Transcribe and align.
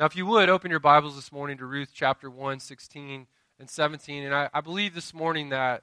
Now, 0.00 0.06
if 0.06 0.16
you 0.16 0.24
would, 0.24 0.48
open 0.48 0.70
your 0.70 0.80
Bibles 0.80 1.14
this 1.14 1.30
morning 1.30 1.58
to 1.58 1.66
Ruth 1.66 1.90
chapter 1.92 2.30
1, 2.30 2.60
16 2.60 3.26
and 3.58 3.68
17. 3.68 4.24
And 4.24 4.34
I, 4.34 4.48
I 4.54 4.62
believe 4.62 4.94
this 4.94 5.12
morning 5.12 5.50
that 5.50 5.82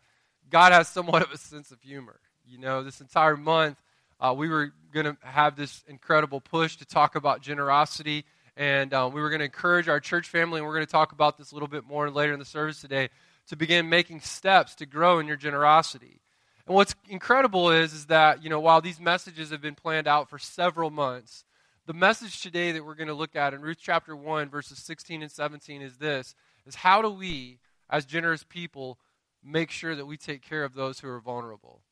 God 0.49 0.71
has 0.71 0.87
somewhat 0.87 1.21
of 1.27 1.31
a 1.31 1.37
sense 1.37 1.69
of 1.69 1.79
humor. 1.83 2.19
You 2.43 2.57
know, 2.57 2.81
this 2.81 2.99
entire 2.99 3.37
month, 3.37 3.79
uh, 4.19 4.33
we 4.35 4.49
were 4.49 4.73
going 4.91 5.05
to 5.05 5.17
have 5.19 5.55
this 5.55 5.83
incredible 5.87 6.41
push 6.41 6.77
to 6.77 6.85
talk 6.85 7.15
about 7.15 7.41
generosity. 7.41 8.25
And 8.55 8.91
uh, 8.91 9.07
we 9.13 9.21
were 9.21 9.29
going 9.29 9.37
to 9.37 9.45
encourage 9.45 9.87
our 9.87 9.99
church 9.99 10.29
family, 10.29 10.61
and 10.61 10.65
we're 10.65 10.73
going 10.73 10.87
to 10.87 10.91
talk 10.91 11.11
about 11.11 11.37
this 11.37 11.51
a 11.51 11.53
little 11.53 11.69
bit 11.69 11.85
more 11.85 12.09
later 12.09 12.33
in 12.33 12.39
the 12.39 12.45
service 12.45 12.81
today, 12.81 13.09
to 13.49 13.55
begin 13.55 13.87
making 13.87 14.21
steps 14.21 14.73
to 14.77 14.87
grow 14.87 15.19
in 15.19 15.27
your 15.27 15.37
generosity. 15.37 16.21
And 16.65 16.73
what's 16.73 16.95
incredible 17.07 17.69
is, 17.69 17.93
is 17.93 18.07
that, 18.07 18.43
you 18.43 18.49
know, 18.49 18.61
while 18.61 18.81
these 18.81 18.99
messages 18.99 19.51
have 19.51 19.61
been 19.61 19.75
planned 19.75 20.07
out 20.07 20.27
for 20.27 20.39
several 20.39 20.89
months, 20.89 21.43
the 21.87 21.93
message 21.93 22.41
today 22.41 22.73
that 22.73 22.85
we're 22.85 22.95
going 22.95 23.07
to 23.07 23.13
look 23.13 23.37
at 23.37 23.53
in 23.53 23.61
Ruth 23.61 23.77
chapter 23.79 24.13
1, 24.13 24.49
verses 24.49 24.77
16 24.79 25.21
and 25.21 25.31
17 25.31 25.81
is 25.81 25.97
this 25.97 26.35
is 26.65 26.75
how 26.75 27.01
do 27.01 27.09
we, 27.09 27.59
as 27.89 28.05
generous 28.05 28.43
people, 28.43 28.99
make 29.41 29.71
sure 29.71 29.95
that 29.95 30.05
we 30.05 30.17
take 30.17 30.41
care 30.41 30.65
of 30.65 30.73
those 30.73 30.99
who 30.99 31.07
are 31.07 31.21
vulnerable? 31.21 31.83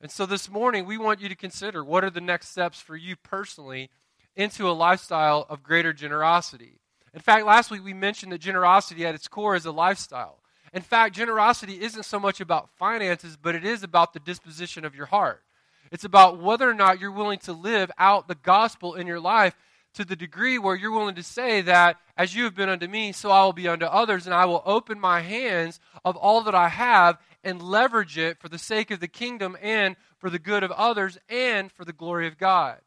And 0.00 0.10
so 0.10 0.26
this 0.26 0.50
morning, 0.50 0.84
we 0.84 0.98
want 0.98 1.20
you 1.20 1.28
to 1.28 1.36
consider 1.36 1.84
what 1.84 2.02
are 2.02 2.10
the 2.10 2.20
next 2.20 2.48
steps 2.48 2.80
for 2.80 2.96
you 2.96 3.14
personally 3.14 3.88
into 4.34 4.68
a 4.68 4.72
lifestyle 4.72 5.46
of 5.48 5.62
greater 5.62 5.92
generosity. 5.92 6.80
In 7.14 7.20
fact, 7.20 7.46
last 7.46 7.70
week 7.70 7.84
we 7.84 7.94
mentioned 7.94 8.32
that 8.32 8.38
generosity 8.38 9.06
at 9.06 9.14
its 9.14 9.28
core 9.28 9.54
is 9.54 9.64
a 9.64 9.70
lifestyle. 9.70 10.42
In 10.72 10.82
fact, 10.82 11.14
generosity 11.14 11.80
isn't 11.80 12.04
so 12.04 12.18
much 12.18 12.40
about 12.40 12.70
finances, 12.70 13.36
but 13.40 13.54
it 13.54 13.64
is 13.64 13.84
about 13.84 14.12
the 14.12 14.20
disposition 14.20 14.84
of 14.84 14.96
your 14.96 15.06
heart. 15.06 15.44
It's 15.90 16.04
about 16.04 16.40
whether 16.40 16.68
or 16.68 16.74
not 16.74 17.00
you're 17.00 17.10
willing 17.10 17.40
to 17.40 17.52
live 17.52 17.90
out 17.98 18.28
the 18.28 18.36
gospel 18.36 18.94
in 18.94 19.06
your 19.06 19.20
life 19.20 19.54
to 19.94 20.04
the 20.04 20.14
degree 20.14 20.56
where 20.56 20.76
you're 20.76 20.92
willing 20.92 21.16
to 21.16 21.22
say 21.22 21.62
that 21.62 21.96
as 22.16 22.34
you 22.34 22.44
have 22.44 22.54
been 22.54 22.68
unto 22.68 22.86
me, 22.86 23.10
so 23.12 23.30
I 23.30 23.44
will 23.44 23.52
be 23.52 23.66
unto 23.66 23.86
others, 23.86 24.26
and 24.26 24.34
I 24.34 24.44
will 24.44 24.62
open 24.64 25.00
my 25.00 25.20
hands 25.20 25.80
of 26.04 26.16
all 26.16 26.42
that 26.42 26.54
I 26.54 26.68
have 26.68 27.18
and 27.42 27.60
leverage 27.60 28.16
it 28.16 28.38
for 28.38 28.48
the 28.48 28.58
sake 28.58 28.90
of 28.90 29.00
the 29.00 29.08
kingdom 29.08 29.56
and 29.60 29.96
for 30.18 30.30
the 30.30 30.38
good 30.38 30.62
of 30.62 30.70
others 30.72 31.18
and 31.28 31.72
for 31.72 31.84
the 31.84 31.92
glory 31.92 32.28
of 32.28 32.38
God. 32.38 32.78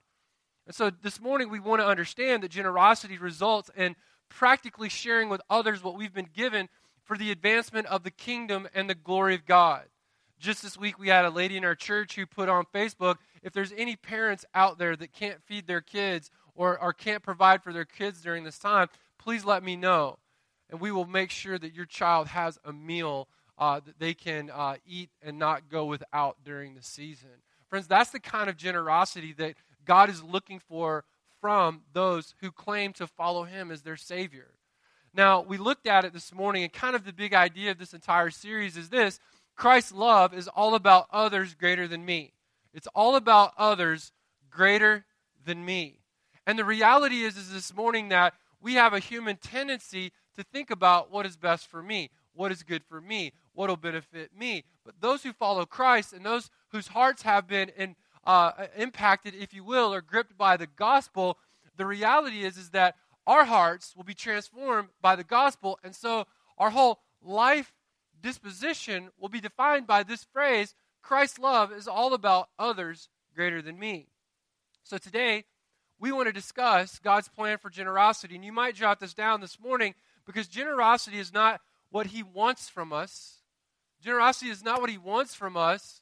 And 0.65 0.75
so 0.75 0.89
this 0.89 1.19
morning 1.19 1.49
we 1.49 1.59
want 1.59 1.81
to 1.81 1.87
understand 1.87 2.43
that 2.43 2.51
generosity 2.51 3.17
results 3.17 3.69
in 3.75 3.97
practically 4.29 4.87
sharing 4.87 5.27
with 5.27 5.41
others 5.49 5.83
what 5.83 5.97
we've 5.97 6.13
been 6.13 6.29
given 6.33 6.69
for 7.03 7.17
the 7.17 7.31
advancement 7.31 7.87
of 7.87 8.03
the 8.03 8.11
kingdom 8.11 8.67
and 8.73 8.89
the 8.89 8.95
glory 8.95 9.35
of 9.35 9.45
God. 9.45 9.83
Just 10.43 10.61
this 10.61 10.77
week, 10.77 10.99
we 10.99 11.07
had 11.07 11.23
a 11.23 11.29
lady 11.29 11.55
in 11.55 11.63
our 11.63 11.73
church 11.73 12.17
who 12.17 12.25
put 12.25 12.49
on 12.49 12.65
Facebook 12.75 13.15
if 13.43 13.53
there's 13.53 13.71
any 13.77 13.95
parents 13.95 14.43
out 14.53 14.77
there 14.77 14.93
that 14.93 15.13
can't 15.13 15.41
feed 15.41 15.67
their 15.67 15.79
kids 15.79 16.29
or, 16.53 16.77
or 16.77 16.91
can't 16.91 17.23
provide 17.23 17.63
for 17.63 17.71
their 17.71 17.85
kids 17.85 18.19
during 18.19 18.43
this 18.43 18.59
time, 18.59 18.89
please 19.17 19.45
let 19.45 19.63
me 19.63 19.77
know. 19.77 20.19
And 20.69 20.81
we 20.81 20.91
will 20.91 21.05
make 21.05 21.29
sure 21.29 21.57
that 21.57 21.73
your 21.73 21.85
child 21.85 22.27
has 22.27 22.59
a 22.65 22.73
meal 22.73 23.29
uh, 23.57 23.79
that 23.85 23.99
they 23.99 24.13
can 24.13 24.49
uh, 24.49 24.75
eat 24.85 25.11
and 25.21 25.39
not 25.39 25.69
go 25.69 25.85
without 25.85 26.35
during 26.43 26.75
the 26.75 26.83
season. 26.83 27.29
Friends, 27.69 27.87
that's 27.87 28.09
the 28.09 28.19
kind 28.19 28.49
of 28.49 28.57
generosity 28.57 29.31
that 29.37 29.55
God 29.85 30.09
is 30.09 30.21
looking 30.21 30.59
for 30.59 31.05
from 31.39 31.83
those 31.93 32.35
who 32.41 32.51
claim 32.51 32.91
to 32.93 33.07
follow 33.07 33.45
Him 33.45 33.71
as 33.71 33.83
their 33.83 33.95
Savior. 33.95 34.55
Now, 35.13 35.39
we 35.41 35.55
looked 35.55 35.87
at 35.87 36.03
it 36.03 36.11
this 36.11 36.33
morning, 36.33 36.63
and 36.63 36.73
kind 36.73 36.97
of 36.97 37.05
the 37.05 37.13
big 37.13 37.33
idea 37.33 37.71
of 37.71 37.77
this 37.77 37.93
entire 37.93 38.29
series 38.29 38.75
is 38.75 38.89
this 38.89 39.21
Christ's 39.55 39.91
love 39.91 40.33
is 40.33 40.47
all 40.47 40.75
about 40.75 41.07
others 41.11 41.53
greater 41.53 41.87
than 41.87 42.05
me. 42.05 42.33
It's 42.73 42.87
all 42.95 43.15
about 43.15 43.53
others 43.57 44.11
greater 44.49 45.05
than 45.45 45.63
me. 45.63 45.99
And 46.45 46.57
the 46.57 46.65
reality 46.65 47.21
is, 47.23 47.37
is 47.37 47.51
this 47.51 47.73
morning 47.73 48.09
that 48.09 48.33
we 48.61 48.73
have 48.73 48.93
a 48.93 48.99
human 48.99 49.37
tendency 49.37 50.11
to 50.35 50.43
think 50.43 50.71
about 50.71 51.11
what 51.11 51.25
is 51.25 51.37
best 51.37 51.67
for 51.67 51.83
me, 51.83 52.09
what 52.33 52.51
is 52.51 52.63
good 52.63 52.83
for 52.83 52.99
me, 52.99 53.33
what 53.53 53.69
will 53.69 53.77
benefit 53.77 54.31
me. 54.37 54.63
But 54.83 54.95
those 54.99 55.23
who 55.23 55.31
follow 55.31 55.65
Christ 55.65 56.13
and 56.13 56.25
those 56.25 56.49
whose 56.69 56.87
hearts 56.87 57.21
have 57.21 57.47
been 57.47 57.69
in, 57.77 57.95
uh, 58.25 58.51
impacted, 58.75 59.35
if 59.35 59.53
you 59.53 59.63
will, 59.63 59.93
or 59.93 60.01
gripped 60.01 60.37
by 60.37 60.57
the 60.57 60.67
gospel, 60.67 61.37
the 61.77 61.85
reality 61.85 62.43
is, 62.43 62.57
is 62.57 62.69
that 62.71 62.95
our 63.27 63.45
hearts 63.45 63.95
will 63.95 64.03
be 64.03 64.13
transformed 64.13 64.89
by 65.01 65.15
the 65.15 65.23
gospel. 65.23 65.79
And 65.83 65.95
so 65.95 66.25
our 66.57 66.71
whole 66.71 66.99
life 67.21 67.73
disposition 68.23 69.09
will 69.19 69.29
be 69.29 69.41
defined 69.41 69.85
by 69.85 70.01
this 70.01 70.23
phrase 70.23 70.73
Christ's 71.03 71.37
love 71.37 71.71
is 71.71 71.87
all 71.87 72.13
about 72.13 72.49
others 72.57 73.09
greater 73.35 73.61
than 73.61 73.77
me. 73.77 74.07
So 74.83 74.97
today, 74.97 75.43
we 75.99 76.11
want 76.11 76.27
to 76.27 76.33
discuss 76.33 76.97
God's 76.99 77.27
plan 77.27 77.57
for 77.57 77.69
generosity. 77.69 78.35
And 78.35 78.45
you 78.45 78.53
might 78.53 78.75
jot 78.75 78.99
this 78.99 79.13
down 79.13 79.41
this 79.41 79.59
morning 79.59 79.93
because 80.25 80.47
generosity 80.47 81.19
is 81.19 81.33
not 81.33 81.61
what 81.89 82.07
He 82.07 82.23
wants 82.23 82.69
from 82.69 82.91
us. 82.91 83.41
Generosity 84.01 84.49
is 84.49 84.63
not 84.63 84.81
what 84.81 84.89
He 84.89 84.97
wants 84.97 85.35
from 85.35 85.55
us, 85.55 86.01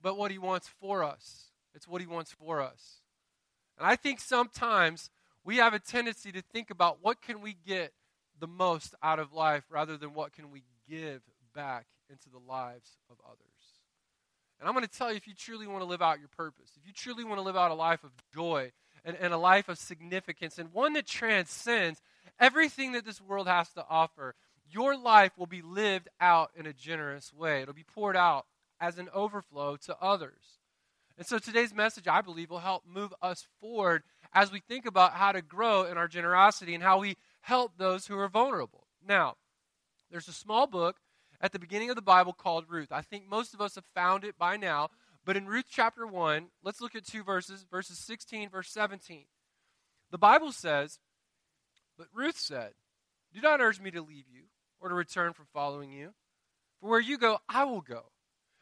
but 0.00 0.18
what 0.18 0.30
He 0.30 0.38
wants 0.38 0.68
for 0.80 1.02
us. 1.02 1.50
It's 1.74 1.88
what 1.88 2.00
He 2.00 2.06
wants 2.06 2.32
for 2.32 2.60
us. 2.60 3.00
And 3.78 3.86
I 3.86 3.96
think 3.96 4.20
sometimes 4.20 5.10
we 5.44 5.56
have 5.56 5.74
a 5.74 5.78
tendency 5.78 6.32
to 6.32 6.42
think 6.42 6.70
about 6.70 6.98
what 7.00 7.22
can 7.22 7.40
we 7.40 7.56
get 7.66 7.92
the 8.38 8.46
most 8.46 8.94
out 9.02 9.18
of 9.18 9.32
life 9.32 9.64
rather 9.70 9.96
than 9.96 10.14
what 10.14 10.32
can 10.32 10.50
we 10.50 10.64
give 10.88 11.22
back 11.54 11.86
into 12.10 12.28
the 12.30 12.38
lives 12.38 12.98
of 13.10 13.16
others. 13.24 13.38
And 14.58 14.68
I'm 14.68 14.74
going 14.74 14.86
to 14.86 14.98
tell 14.98 15.10
you 15.10 15.16
if 15.16 15.26
you 15.26 15.34
truly 15.34 15.66
want 15.66 15.80
to 15.80 15.86
live 15.86 16.02
out 16.02 16.20
your 16.20 16.28
purpose, 16.28 16.70
if 16.76 16.86
you 16.86 16.92
truly 16.92 17.24
want 17.24 17.38
to 17.38 17.42
live 17.42 17.56
out 17.56 17.70
a 17.70 17.74
life 17.74 18.04
of 18.04 18.12
joy 18.32 18.70
and, 19.04 19.16
and 19.20 19.32
a 19.32 19.38
life 19.38 19.68
of 19.68 19.76
significance, 19.76 20.58
and 20.58 20.72
one 20.72 20.92
that 20.92 21.06
transcends 21.06 22.00
everything 22.38 22.92
that 22.92 23.04
this 23.04 23.20
world 23.20 23.48
has 23.48 23.70
to 23.72 23.84
offer, 23.90 24.34
your 24.70 24.96
life 24.96 25.32
will 25.36 25.46
be 25.46 25.62
lived 25.62 26.08
out 26.20 26.50
in 26.56 26.66
a 26.66 26.72
generous 26.72 27.32
way. 27.32 27.62
It'll 27.62 27.74
be 27.74 27.82
poured 27.82 28.16
out 28.16 28.46
as 28.80 28.98
an 28.98 29.08
overflow 29.12 29.76
to 29.76 29.96
others. 30.00 30.60
And 31.18 31.26
so 31.26 31.38
today's 31.38 31.74
message, 31.74 32.08
I 32.08 32.20
believe, 32.20 32.50
will 32.50 32.58
help 32.58 32.84
move 32.86 33.12
us 33.20 33.46
forward 33.60 34.02
as 34.32 34.50
we 34.50 34.60
think 34.60 34.86
about 34.86 35.12
how 35.14 35.32
to 35.32 35.42
grow 35.42 35.84
in 35.84 35.98
our 35.98 36.08
generosity 36.08 36.74
and 36.74 36.82
how 36.82 37.00
we 37.00 37.16
help 37.42 37.72
those 37.76 38.06
who 38.06 38.18
are 38.18 38.28
vulnerable. 38.28 38.86
Now, 39.06 39.34
there's 40.10 40.28
a 40.28 40.32
small 40.32 40.66
book 40.66 40.96
at 41.42 41.50
the 41.50 41.58
beginning 41.58 41.90
of 41.90 41.96
the 41.96 42.02
Bible 42.02 42.32
called 42.32 42.66
Ruth. 42.68 42.92
I 42.92 43.02
think 43.02 43.28
most 43.28 43.52
of 43.52 43.60
us 43.60 43.74
have 43.74 43.84
found 43.94 44.24
it 44.24 44.38
by 44.38 44.56
now. 44.56 44.88
But 45.24 45.36
in 45.36 45.46
Ruth 45.46 45.66
chapter 45.68 46.06
1, 46.06 46.46
let's 46.62 46.80
look 46.80 46.94
at 46.94 47.04
two 47.04 47.24
verses, 47.24 47.64
verses 47.68 47.98
16, 47.98 48.48
verse 48.48 48.70
17. 48.70 49.24
The 50.10 50.18
Bible 50.18 50.52
says, 50.52 51.00
But 51.98 52.06
Ruth 52.14 52.38
said, 52.38 52.72
Do 53.34 53.40
not 53.40 53.60
urge 53.60 53.80
me 53.80 53.90
to 53.90 54.02
leave 54.02 54.26
you 54.32 54.44
or 54.80 54.88
to 54.88 54.94
return 54.94 55.32
from 55.32 55.46
following 55.52 55.90
you. 55.90 56.14
For 56.80 56.88
where 56.90 57.00
you 57.00 57.18
go, 57.18 57.38
I 57.48 57.64
will 57.64 57.80
go. 57.80 58.04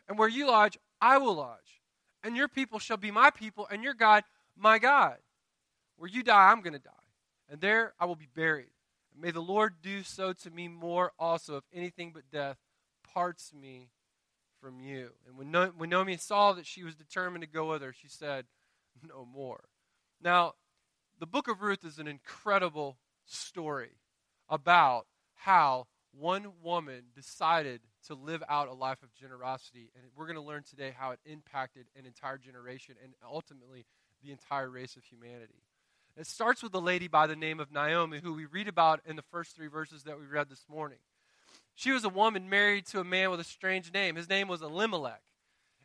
And 0.08 0.18
where 0.18 0.28
you 0.28 0.46
lodge, 0.46 0.78
I 1.00 1.18
will 1.18 1.34
lodge. 1.34 1.80
And 2.22 2.36
your 2.36 2.48
people 2.48 2.78
shall 2.78 2.98
be 2.98 3.10
my 3.10 3.30
people, 3.30 3.66
and 3.70 3.82
your 3.82 3.94
God, 3.94 4.24
my 4.56 4.78
God. 4.78 5.16
Where 5.96 6.10
you 6.10 6.22
die, 6.22 6.50
I'm 6.50 6.60
going 6.60 6.74
to 6.74 6.78
die. 6.78 6.90
And 7.48 7.60
there 7.60 7.94
I 7.98 8.04
will 8.04 8.16
be 8.16 8.28
buried. 8.34 8.70
And 9.12 9.22
may 9.22 9.30
the 9.30 9.40
Lord 9.40 9.76
do 9.82 10.02
so 10.02 10.32
to 10.34 10.50
me 10.50 10.68
more 10.68 11.12
also, 11.18 11.56
if 11.56 11.64
anything 11.72 12.12
but 12.12 12.30
death 12.30 12.58
parts 13.12 13.52
me 13.52 13.90
from 14.60 14.80
you. 14.80 15.10
And 15.26 15.36
when, 15.36 15.50
no- 15.50 15.72
when 15.76 15.90
Naomi 15.90 16.16
saw 16.16 16.52
that 16.52 16.66
she 16.66 16.84
was 16.84 16.94
determined 16.94 17.42
to 17.42 17.48
go 17.48 17.70
with 17.70 17.82
her, 17.82 17.92
she 17.92 18.08
said, 18.08 18.46
No 19.08 19.24
more. 19.24 19.64
Now, 20.22 20.54
the 21.18 21.26
book 21.26 21.48
of 21.48 21.62
Ruth 21.62 21.84
is 21.84 21.98
an 21.98 22.08
incredible 22.08 22.98
story 23.26 23.92
about 24.48 25.06
how 25.34 25.86
one 26.12 26.46
woman 26.62 27.04
decided 27.14 27.80
to 28.06 28.14
live 28.14 28.42
out 28.48 28.68
a 28.68 28.72
life 28.72 29.02
of 29.02 29.14
generosity. 29.14 29.90
And 29.94 30.04
we're 30.16 30.26
going 30.26 30.36
to 30.36 30.42
learn 30.42 30.64
today 30.68 30.94
how 30.96 31.12
it 31.12 31.20
impacted 31.24 31.86
an 31.96 32.06
entire 32.06 32.38
generation 32.38 32.96
and 33.02 33.12
ultimately 33.24 33.86
the 34.22 34.32
entire 34.32 34.68
race 34.68 34.96
of 34.96 35.04
humanity. 35.04 35.62
It 36.16 36.26
starts 36.26 36.62
with 36.62 36.74
a 36.74 36.80
lady 36.80 37.08
by 37.08 37.26
the 37.26 37.36
name 37.36 37.60
of 37.60 37.72
Naomi, 37.72 38.20
who 38.22 38.34
we 38.34 38.44
read 38.44 38.68
about 38.68 39.00
in 39.06 39.16
the 39.16 39.22
first 39.30 39.54
three 39.54 39.68
verses 39.68 40.02
that 40.04 40.18
we 40.18 40.26
read 40.26 40.48
this 40.48 40.64
morning. 40.68 40.98
She 41.74 41.92
was 41.92 42.04
a 42.04 42.08
woman 42.08 42.48
married 42.48 42.86
to 42.86 43.00
a 43.00 43.04
man 43.04 43.30
with 43.30 43.40
a 43.40 43.44
strange 43.44 43.92
name. 43.92 44.16
His 44.16 44.28
name 44.28 44.48
was 44.48 44.62
Elimelech. 44.62 45.22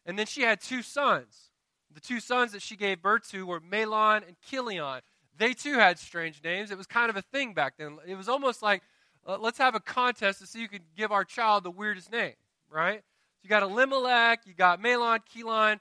And 0.06 0.20
then 0.20 0.26
she 0.26 0.42
had 0.42 0.62
two 0.62 0.82
sons. 0.82 1.50
The 1.94 2.02
two 2.02 2.20
sons 2.20 2.52
that 2.52 2.62
she 2.62 2.76
gave 2.76 3.02
birth 3.02 3.30
to 3.32 3.46
were 3.46 3.62
Mahlon 3.62 4.28
and 4.28 4.36
Chilion. 4.50 5.02
They 5.38 5.54
too 5.54 5.76
had 5.76 5.98
strange 5.98 6.44
names. 6.44 6.72
It 6.72 6.78
was 6.78 6.88
kind 6.88 7.10
of 7.10 7.16
a 7.16 7.22
thing 7.22 7.54
back 7.54 7.78
then. 7.78 7.98
It 8.06 8.16
was 8.16 8.30
almost 8.30 8.62
like, 8.62 8.84
uh, 9.28 9.38
let's 9.40 9.58
have 9.58 9.76
a 9.76 9.80
contest 9.80 10.40
to 10.40 10.48
see 10.48 10.62
who 10.62 10.68
could 10.68 10.84
give 10.96 11.12
our 11.12 11.24
child 11.24 11.64
the 11.64 11.72
weirdest 11.72 12.12
name, 12.12 12.34
right? 12.70 13.00
So 13.00 13.42
you 13.44 13.50
got 13.50 13.64
Elimelech, 13.64 14.42
you 14.46 14.54
got 14.54 14.82
Mahlon, 14.82 15.20
Chilion, 15.32 15.80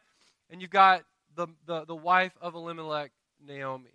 and 0.51 0.63
you 0.63 0.69
got 0.69 1.03
the, 1.35 1.49
the, 1.67 1.85
the 1.85 1.97
wife 1.97 2.33
of 2.41 2.55
Elimelech, 2.55 3.11
Naomi. 3.45 3.91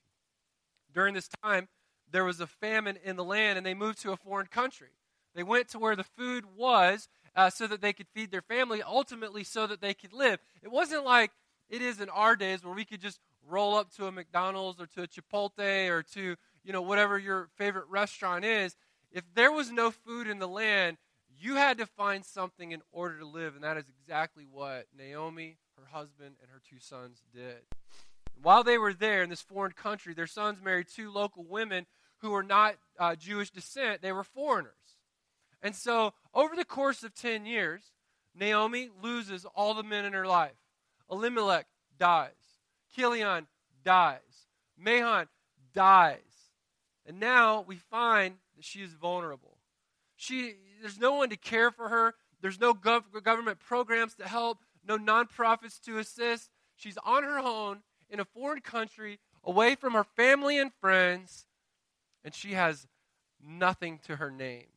During 0.94 1.14
this 1.14 1.30
time, 1.44 1.68
there 2.12 2.26
was 2.26 2.40
a 2.40 2.48
famine 2.48 2.98
in 3.04 3.16
the 3.16 3.24
land, 3.24 3.58
and 3.58 3.66
they 3.66 3.74
moved 3.74 4.02
to 4.02 4.12
a 4.12 4.18
foreign 4.18 4.48
country. 4.48 4.90
They 5.40 5.44
went 5.44 5.70
to 5.70 5.80
where 5.80 5.96
the 5.96 6.04
food 6.04 6.44
was 6.58 7.08
uh, 7.34 7.50
so 7.50 7.66
that 7.68 7.80
they 7.80 7.94
could 7.94 8.08
feed 8.14 8.30
their 8.30 8.42
family, 8.42 8.84
ultimately, 8.84 9.46
so 9.46 9.68
that 9.68 9.80
they 9.80 9.94
could 9.94 10.12
live. 10.12 10.38
It 10.62 10.70
wasn't 10.70 11.06
like 11.06 11.32
it 11.70 11.82
is 11.82 12.02
in 12.02 12.10
our 12.10 12.36
days 12.36 12.62
where 12.62 12.74
we 12.74 12.84
could 12.84 13.00
just 13.00 13.22
roll 13.48 13.74
up 13.74 13.90
to 13.96 14.06
a 14.08 14.12
McDonald's 14.12 14.82
or 14.82 14.88
to 14.88 15.04
a 15.04 15.08
Chipotle 15.08 15.90
or 15.90 16.04
to 16.14 16.36
you 16.66 16.74
know, 16.74 16.82
whatever 16.82 17.18
your 17.18 17.48
favorite 17.56 17.86
restaurant 17.88 18.44
is, 18.44 18.76
if 19.14 19.24
there 19.34 19.50
was 19.50 19.72
no 19.72 19.92
food 19.92 20.28
in 20.28 20.40
the 20.40 20.48
land, 20.48 20.98
you 21.40 21.56
had 21.56 21.78
to 21.78 21.86
find 21.86 22.26
something 22.26 22.74
in 22.74 22.82
order 22.92 23.20
to 23.20 23.26
live. 23.26 23.56
And 23.56 23.64
that 23.64 23.78
is 23.78 23.86
exactly 23.88 24.46
what 24.46 24.88
Naomi, 24.98 25.56
her 25.78 25.86
husband, 25.90 26.36
and 26.42 26.52
her 26.52 26.60
two 26.70 26.82
sons 26.82 27.24
did. 27.34 27.62
While 28.42 28.66
they 28.66 28.78
were 28.78 28.94
there 28.94 29.24
in 29.24 29.30
this 29.30 29.42
foreign 29.42 29.72
country, 29.72 30.14
their 30.14 30.28
sons 30.28 30.62
married 30.62 30.88
two 30.94 31.10
local 31.10 31.46
women 31.46 31.86
who 32.18 32.32
were 32.32 32.44
not 32.44 32.76
uh, 33.00 33.16
Jewish 33.16 33.52
descent, 33.52 34.02
they 34.02 34.12
were 34.12 34.26
foreigners. 34.26 34.74
And 35.62 35.76
so, 35.76 36.14
over 36.34 36.56
the 36.56 36.66
course 36.66 37.04
of 37.04 37.14
10 37.14 37.46
years, 37.46 37.92
Naomi 38.34 38.90
loses 39.02 39.46
all 39.56 39.74
the 39.74 39.84
men 39.84 40.06
in 40.06 40.14
her 40.14 40.26
life. 40.26 40.56
Elimelech 41.12 41.68
dies. 41.98 42.32
Chilion 42.96 43.48
dies. 43.84 44.48
Mahlon 44.82 45.28
dies. 45.74 46.20
And 47.06 47.20
now 47.20 47.66
we 47.68 47.76
find 47.76 48.36
that 48.56 48.64
she 48.64 48.82
is 48.82 48.94
vulnerable. 48.94 49.58
She, 50.16 50.56
there's 50.82 51.00
no 51.00 51.16
one 51.16 51.30
to 51.30 51.38
care 51.38 51.72
for 51.72 51.90
her. 51.90 52.16
There's 52.42 52.60
no 52.60 52.74
gov- 52.74 53.24
government 53.24 53.60
programs 53.60 54.16
to 54.16 54.28
help, 54.28 54.60
no 54.88 54.98
nonprofits 54.98 55.80
to 55.82 55.98
assist. 55.98 56.50
She's 56.76 56.98
on 57.04 57.24
her 57.24 57.40
own 57.40 57.80
in 58.10 58.20
a 58.20 58.26
foreign 58.26 58.62
country, 58.62 59.20
away 59.44 59.76
from 59.76 59.94
her 59.94 60.04
family 60.04 60.58
and 60.58 60.72
friends, 60.80 61.46
and 62.24 62.34
she 62.34 62.54
has 62.54 62.88
nothing 63.46 64.00
to 64.06 64.16
her 64.18 64.32
name. 64.32 64.68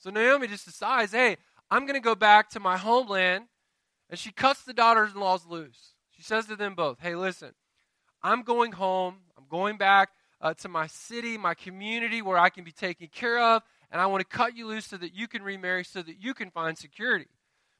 So 0.00 0.10
Naomi 0.10 0.48
just 0.48 0.64
decides, 0.64 1.12
hey, 1.12 1.36
I'm 1.70 1.82
going 1.86 1.94
to 1.94 2.00
go 2.00 2.14
back 2.14 2.50
to 2.50 2.60
my 2.60 2.76
homeland. 2.76 3.44
And 4.08 4.18
she 4.18 4.32
cuts 4.32 4.62
the 4.62 4.72
daughters 4.72 5.12
in 5.14 5.20
laws 5.20 5.46
loose. 5.46 5.94
She 6.10 6.22
says 6.22 6.46
to 6.46 6.56
them 6.56 6.74
both, 6.74 6.98
hey, 7.00 7.14
listen, 7.14 7.52
I'm 8.22 8.42
going 8.42 8.72
home. 8.72 9.18
I'm 9.38 9.44
going 9.48 9.76
back 9.76 10.10
uh, 10.40 10.54
to 10.54 10.68
my 10.68 10.88
city, 10.88 11.38
my 11.38 11.54
community 11.54 12.22
where 12.22 12.38
I 12.38 12.48
can 12.48 12.64
be 12.64 12.72
taken 12.72 13.06
care 13.06 13.38
of. 13.38 13.62
And 13.92 14.00
I 14.00 14.06
want 14.06 14.20
to 14.28 14.36
cut 14.36 14.56
you 14.56 14.66
loose 14.66 14.86
so 14.86 14.96
that 14.96 15.14
you 15.14 15.28
can 15.28 15.42
remarry, 15.42 15.84
so 15.84 16.02
that 16.02 16.20
you 16.20 16.34
can 16.34 16.50
find 16.50 16.76
security. 16.76 17.28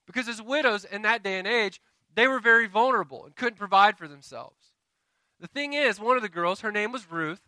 Because 0.07 0.29
as 0.29 0.43
widows 0.43 0.85
in 0.85 1.03
that 1.03 1.23
day 1.23 1.39
and 1.39 1.49
age, 1.49 1.81
they 2.15 2.29
were 2.29 2.41
very 2.41 2.67
vulnerable 2.67 3.25
and 3.25 3.35
couldn't 3.35 3.59
provide 3.59 3.97
for 3.97 4.09
themselves. 4.09 4.57
The 5.41 5.47
thing 5.47 5.73
is, 5.73 5.99
one 5.99 6.17
of 6.17 6.23
the 6.23 6.29
girls, 6.29 6.61
her 6.61 6.73
name 6.73 6.93
was 6.93 7.11
Ruth. 7.11 7.41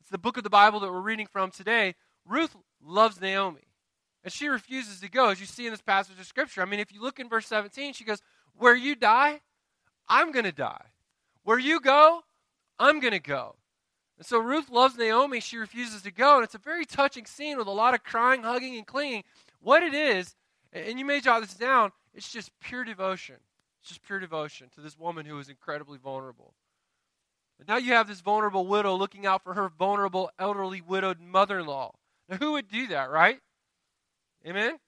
It's 0.00 0.10
the 0.10 0.18
book 0.18 0.36
of 0.36 0.42
the 0.42 0.50
Bible 0.50 0.80
that 0.80 0.90
we're 0.90 1.00
reading 1.00 1.26
from 1.26 1.50
today. 1.50 1.94
Ruth 2.26 2.56
loves 2.82 3.20
Naomi. 3.20 3.67
And 4.24 4.32
she 4.32 4.48
refuses 4.48 5.00
to 5.00 5.10
go, 5.10 5.28
as 5.28 5.40
you 5.40 5.46
see 5.46 5.66
in 5.66 5.72
this 5.72 5.80
passage 5.80 6.18
of 6.18 6.26
Scripture. 6.26 6.62
I 6.62 6.64
mean, 6.64 6.80
if 6.80 6.92
you 6.92 7.00
look 7.00 7.20
in 7.20 7.28
verse 7.28 7.46
17, 7.46 7.92
she 7.92 8.04
goes, 8.04 8.20
Where 8.56 8.74
you 8.74 8.94
die, 8.94 9.40
I'm 10.08 10.32
going 10.32 10.44
to 10.44 10.52
die. 10.52 10.86
Where 11.44 11.58
you 11.58 11.80
go, 11.80 12.22
I'm 12.78 13.00
going 13.00 13.12
to 13.12 13.20
go. 13.20 13.56
And 14.18 14.26
so 14.26 14.38
Ruth 14.38 14.68
loves 14.68 14.98
Naomi. 14.98 15.40
She 15.40 15.56
refuses 15.56 16.02
to 16.02 16.10
go. 16.10 16.36
And 16.36 16.44
it's 16.44 16.54
a 16.54 16.58
very 16.58 16.84
touching 16.84 17.24
scene 17.24 17.56
with 17.56 17.68
a 17.68 17.72
lot 17.72 17.94
of 17.94 18.02
crying, 18.02 18.42
hugging, 18.42 18.76
and 18.76 18.86
clinging. 18.86 19.22
What 19.60 19.82
it 19.82 19.94
is, 19.94 20.34
and 20.72 20.98
you 20.98 21.04
may 21.04 21.20
jot 21.20 21.40
this 21.40 21.54
down, 21.54 21.92
it's 22.14 22.30
just 22.30 22.50
pure 22.60 22.84
devotion. 22.84 23.36
It's 23.80 23.88
just 23.88 24.02
pure 24.02 24.18
devotion 24.18 24.68
to 24.74 24.80
this 24.80 24.98
woman 24.98 25.24
who 25.24 25.38
is 25.38 25.48
incredibly 25.48 25.98
vulnerable. 25.98 26.54
And 27.58 27.68
now 27.68 27.76
you 27.76 27.92
have 27.92 28.08
this 28.08 28.20
vulnerable 28.20 28.66
widow 28.66 28.94
looking 28.94 29.26
out 29.26 29.42
for 29.42 29.54
her 29.54 29.68
vulnerable, 29.68 30.30
elderly, 30.38 30.80
widowed 30.80 31.20
mother 31.20 31.60
in 31.60 31.66
law. 31.66 31.94
Now, 32.28 32.36
who 32.36 32.52
would 32.52 32.68
do 32.68 32.88
that, 32.88 33.10
right? 33.10 33.40
Amen? 34.46 34.78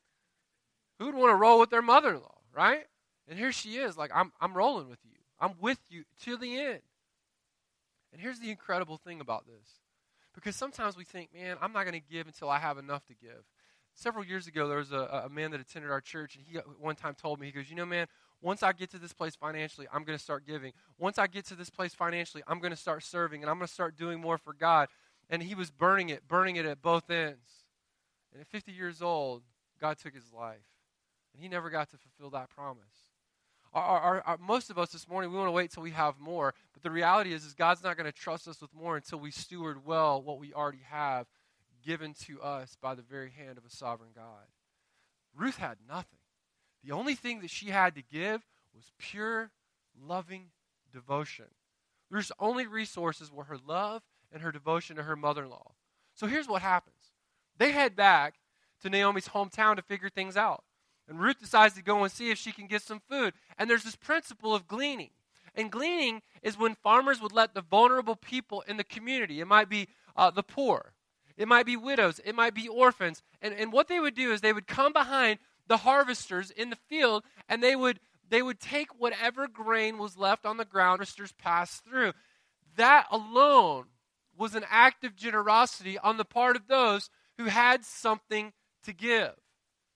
Who 0.99 1.07
would 1.07 1.15
want 1.15 1.31
to 1.31 1.37
roll 1.37 1.59
with 1.59 1.71
their 1.71 1.83
mother 1.83 2.11
in 2.11 2.21
law, 2.21 2.39
right? 2.55 2.85
And 3.29 3.39
here 3.39 3.53
she 3.53 3.77
is, 3.77 3.97
like, 3.97 4.11
I'm, 4.15 4.33
I'm 4.41 4.55
rolling 4.55 4.89
with 4.89 4.99
you. 5.05 5.17
I'm 5.41 5.55
with 5.61 5.79
you 5.89 6.05
to 6.25 6.37
the 6.37 6.59
end. 6.59 6.81
And 8.13 8.21
here's 8.21 8.41
the 8.41 8.51
incredible 8.51 8.99
thing 8.99 9.21
about 9.21 9.47
this. 9.47 9.81
Because 10.35 10.57
sometimes 10.57 10.97
we 10.97 11.05
think, 11.05 11.31
man, 11.35 11.57
I'm 11.61 11.73
not 11.73 11.85
going 11.85 12.01
to 12.01 12.13
give 12.13 12.27
until 12.27 12.51
I 12.51 12.59
have 12.59 12.79
enough 12.79 13.07
to 13.07 13.15
give. 13.15 13.45
Several 13.95 14.25
years 14.25 14.47
ago, 14.47 14.69
there 14.69 14.79
was 14.79 14.93
a, 14.93 15.25
a 15.27 15.29
man 15.29 15.51
that 15.51 15.61
attended 15.61 15.91
our 15.91 16.01
church, 16.01 16.37
and 16.37 16.45
he 16.47 16.59
one 16.79 16.97
time 16.97 17.15
told 17.15 17.41
me, 17.41 17.47
he 17.47 17.53
goes, 17.53 17.69
You 17.69 17.77
know, 17.77 17.87
man, 17.87 18.07
once 18.41 18.63
I 18.63 18.73
get 18.73 18.91
to 18.93 18.99
this 18.99 19.13
place 19.13 19.35
financially, 19.35 19.87
I'm 19.93 20.05
going 20.05 20.17
to 20.17 20.23
start 20.23 20.47
giving. 20.47 20.73
Once 20.99 21.19
I 21.19 21.27
get 21.27 21.47
to 21.47 21.55
this 21.55 21.71
place 21.71 21.95
financially, 21.95 22.43
I'm 22.47 22.61
going 22.61 22.71
to 22.71 22.77
start 22.77 23.03
serving, 23.03 23.43
and 23.43 23.51
I'm 23.51 23.59
going 23.59 23.67
to 23.67 23.73
start 23.73 23.97
doing 23.97 24.21
more 24.21 24.39
for 24.39 24.53
God. 24.53 24.89
And 25.29 25.43
he 25.43 25.55
was 25.55 25.71
burning 25.71 26.09
it, 26.09 26.27
burning 26.27 26.57
it 26.57 26.65
at 26.65 26.81
both 26.81 27.11
ends. 27.11 27.60
And 28.33 28.41
at 28.41 28.47
50 28.47 28.73
years 28.73 29.03
old, 29.03 29.43
God 29.81 29.99
took 29.99 30.15
his 30.15 30.33
life. 30.33 30.59
And 31.33 31.43
he 31.43 31.49
never 31.49 31.71
got 31.71 31.91
to 31.91 31.97
fulfill 31.97 32.31
that 32.31 32.51
promise. 32.51 32.85
Our, 33.73 33.83
our, 33.83 34.21
our, 34.23 34.39
most 34.39 34.71
of 34.71 34.79
us 34.79 34.91
this 34.91 35.09
morning, 35.09 35.31
we 35.31 35.37
want 35.37 35.49
to 35.49 35.53
wait 35.53 35.71
till 35.71 35.83
we 35.83 35.93
have 35.93 36.19
more. 36.19 36.55
But 36.73 36.83
the 36.83 36.91
reality 36.91 37.33
is, 37.33 37.45
is 37.45 37.55
God's 37.55 37.85
not 37.85 37.97
going 37.97 38.11
to 38.11 38.13
trust 38.13 38.49
us 38.49 38.61
with 38.61 38.75
more 38.75 38.97
until 38.97 39.21
we 39.21 39.31
steward 39.31 39.87
well 39.87 40.21
what 40.21 40.41
we 40.41 40.53
already 40.53 40.83
have 40.89 41.27
given 41.85 42.15
to 42.27 42.41
us 42.43 42.77
by 42.81 42.95
the 42.95 43.03
very 43.03 43.31
hand 43.31 43.59
of 43.59 43.65
a 43.65 43.71
sovereign 43.71 44.11
God. 44.15 44.47
Ruth 45.37 45.57
had 45.57 45.79
nothing. 45.89 46.19
The 46.85 46.93
only 46.93 47.15
thing 47.15 47.41
that 47.41 47.51
she 47.51 47.67
had 47.67 47.95
to 47.95 48.03
give 48.03 48.45
was 48.75 48.91
pure, 48.99 49.51
loving 50.01 50.51
devotion. 50.93 51.47
Ruth's 52.11 52.33
only 52.39 52.67
resources 52.67 53.31
were 53.31 53.45
her 53.45 53.59
love 53.65 54.03
and 54.33 54.43
her 54.43 54.53
devotion 54.53 54.97
to 54.97 55.05
her 55.05 55.17
mother 55.17 55.45
in 55.45 55.51
law. 55.51 55.73
So 56.15 56.27
here's 56.27 56.49
what 56.49 56.63
happens 56.63 56.97
they 57.61 57.73
head 57.73 57.95
back 57.95 58.35
to 58.83 58.89
Naomi's 58.89 59.29
hometown 59.29 59.77
to 59.77 59.83
figure 59.83 60.09
things 60.09 60.37
out. 60.37 60.65
And 61.07 61.21
Ruth 61.21 61.39
decides 61.39 61.75
to 61.75 61.83
go 61.83 62.03
and 62.03 62.11
see 62.11 62.31
if 62.31 62.39
she 62.39 62.53
can 62.53 62.67
get 62.67 62.83
some 62.83 63.03
food. 63.09 63.35
And 63.59 63.69
there's 63.69 63.85
this 63.85 63.97
principle 63.97 64.55
of 64.55 64.67
gleaning. 64.67 65.11
And 65.55 65.71
gleaning 65.71 66.23
is 66.43 66.59
when 66.59 66.75
farmers 66.77 67.21
would 67.21 67.33
let 67.33 67.53
the 67.53 67.61
vulnerable 67.61 68.17
people 68.17 68.63
in 68.67 68.79
the 68.79 68.85
community, 68.85 69.41
it 69.41 69.47
might 69.47 69.69
be 69.69 69.89
uh, 70.17 70.31
the 70.31 70.43
poor, 70.43 70.95
it 71.37 71.49
might 71.49 71.67
be 71.67 71.77
widows, 71.77 72.19
it 72.25 72.35
might 72.35 72.55
be 72.55 72.67
orphans. 72.67 73.23
And, 73.43 73.53
and 73.55 73.73
what 73.73 73.89
they 73.89 74.01
would 74.01 74.15
do 74.15 74.33
is 74.33 74.41
they 74.41 74.53
would 74.53 74.67
come 74.67 74.93
behind 74.93 75.39
the 75.67 75.79
harvesters 75.79 76.51
in 76.51 76.71
the 76.71 76.79
field 76.89 77.25
and 77.49 77.63
they 77.63 77.77
would, 77.77 78.01
they 78.29 78.41
would 78.41 78.59
take 78.59 78.99
whatever 78.99 79.49
grain 79.49 79.99
was 79.99 80.17
left 80.17 80.47
on 80.47 80.57
the 80.57 80.65
ground, 80.65 81.01
harvesters 81.01 81.33
passed 81.33 81.85
through. 81.85 82.13
That 82.77 83.07
alone 83.11 83.87
was 84.35 84.55
an 84.55 84.65
act 84.71 85.05
of 85.05 85.15
generosity 85.15 85.99
on 85.99 86.17
the 86.17 86.25
part 86.25 86.57
of 86.57 86.67
those 86.69 87.11
who 87.41 87.47
had 87.47 87.87
something 87.87 88.53
to 88.85 88.93
give. 88.93 89.33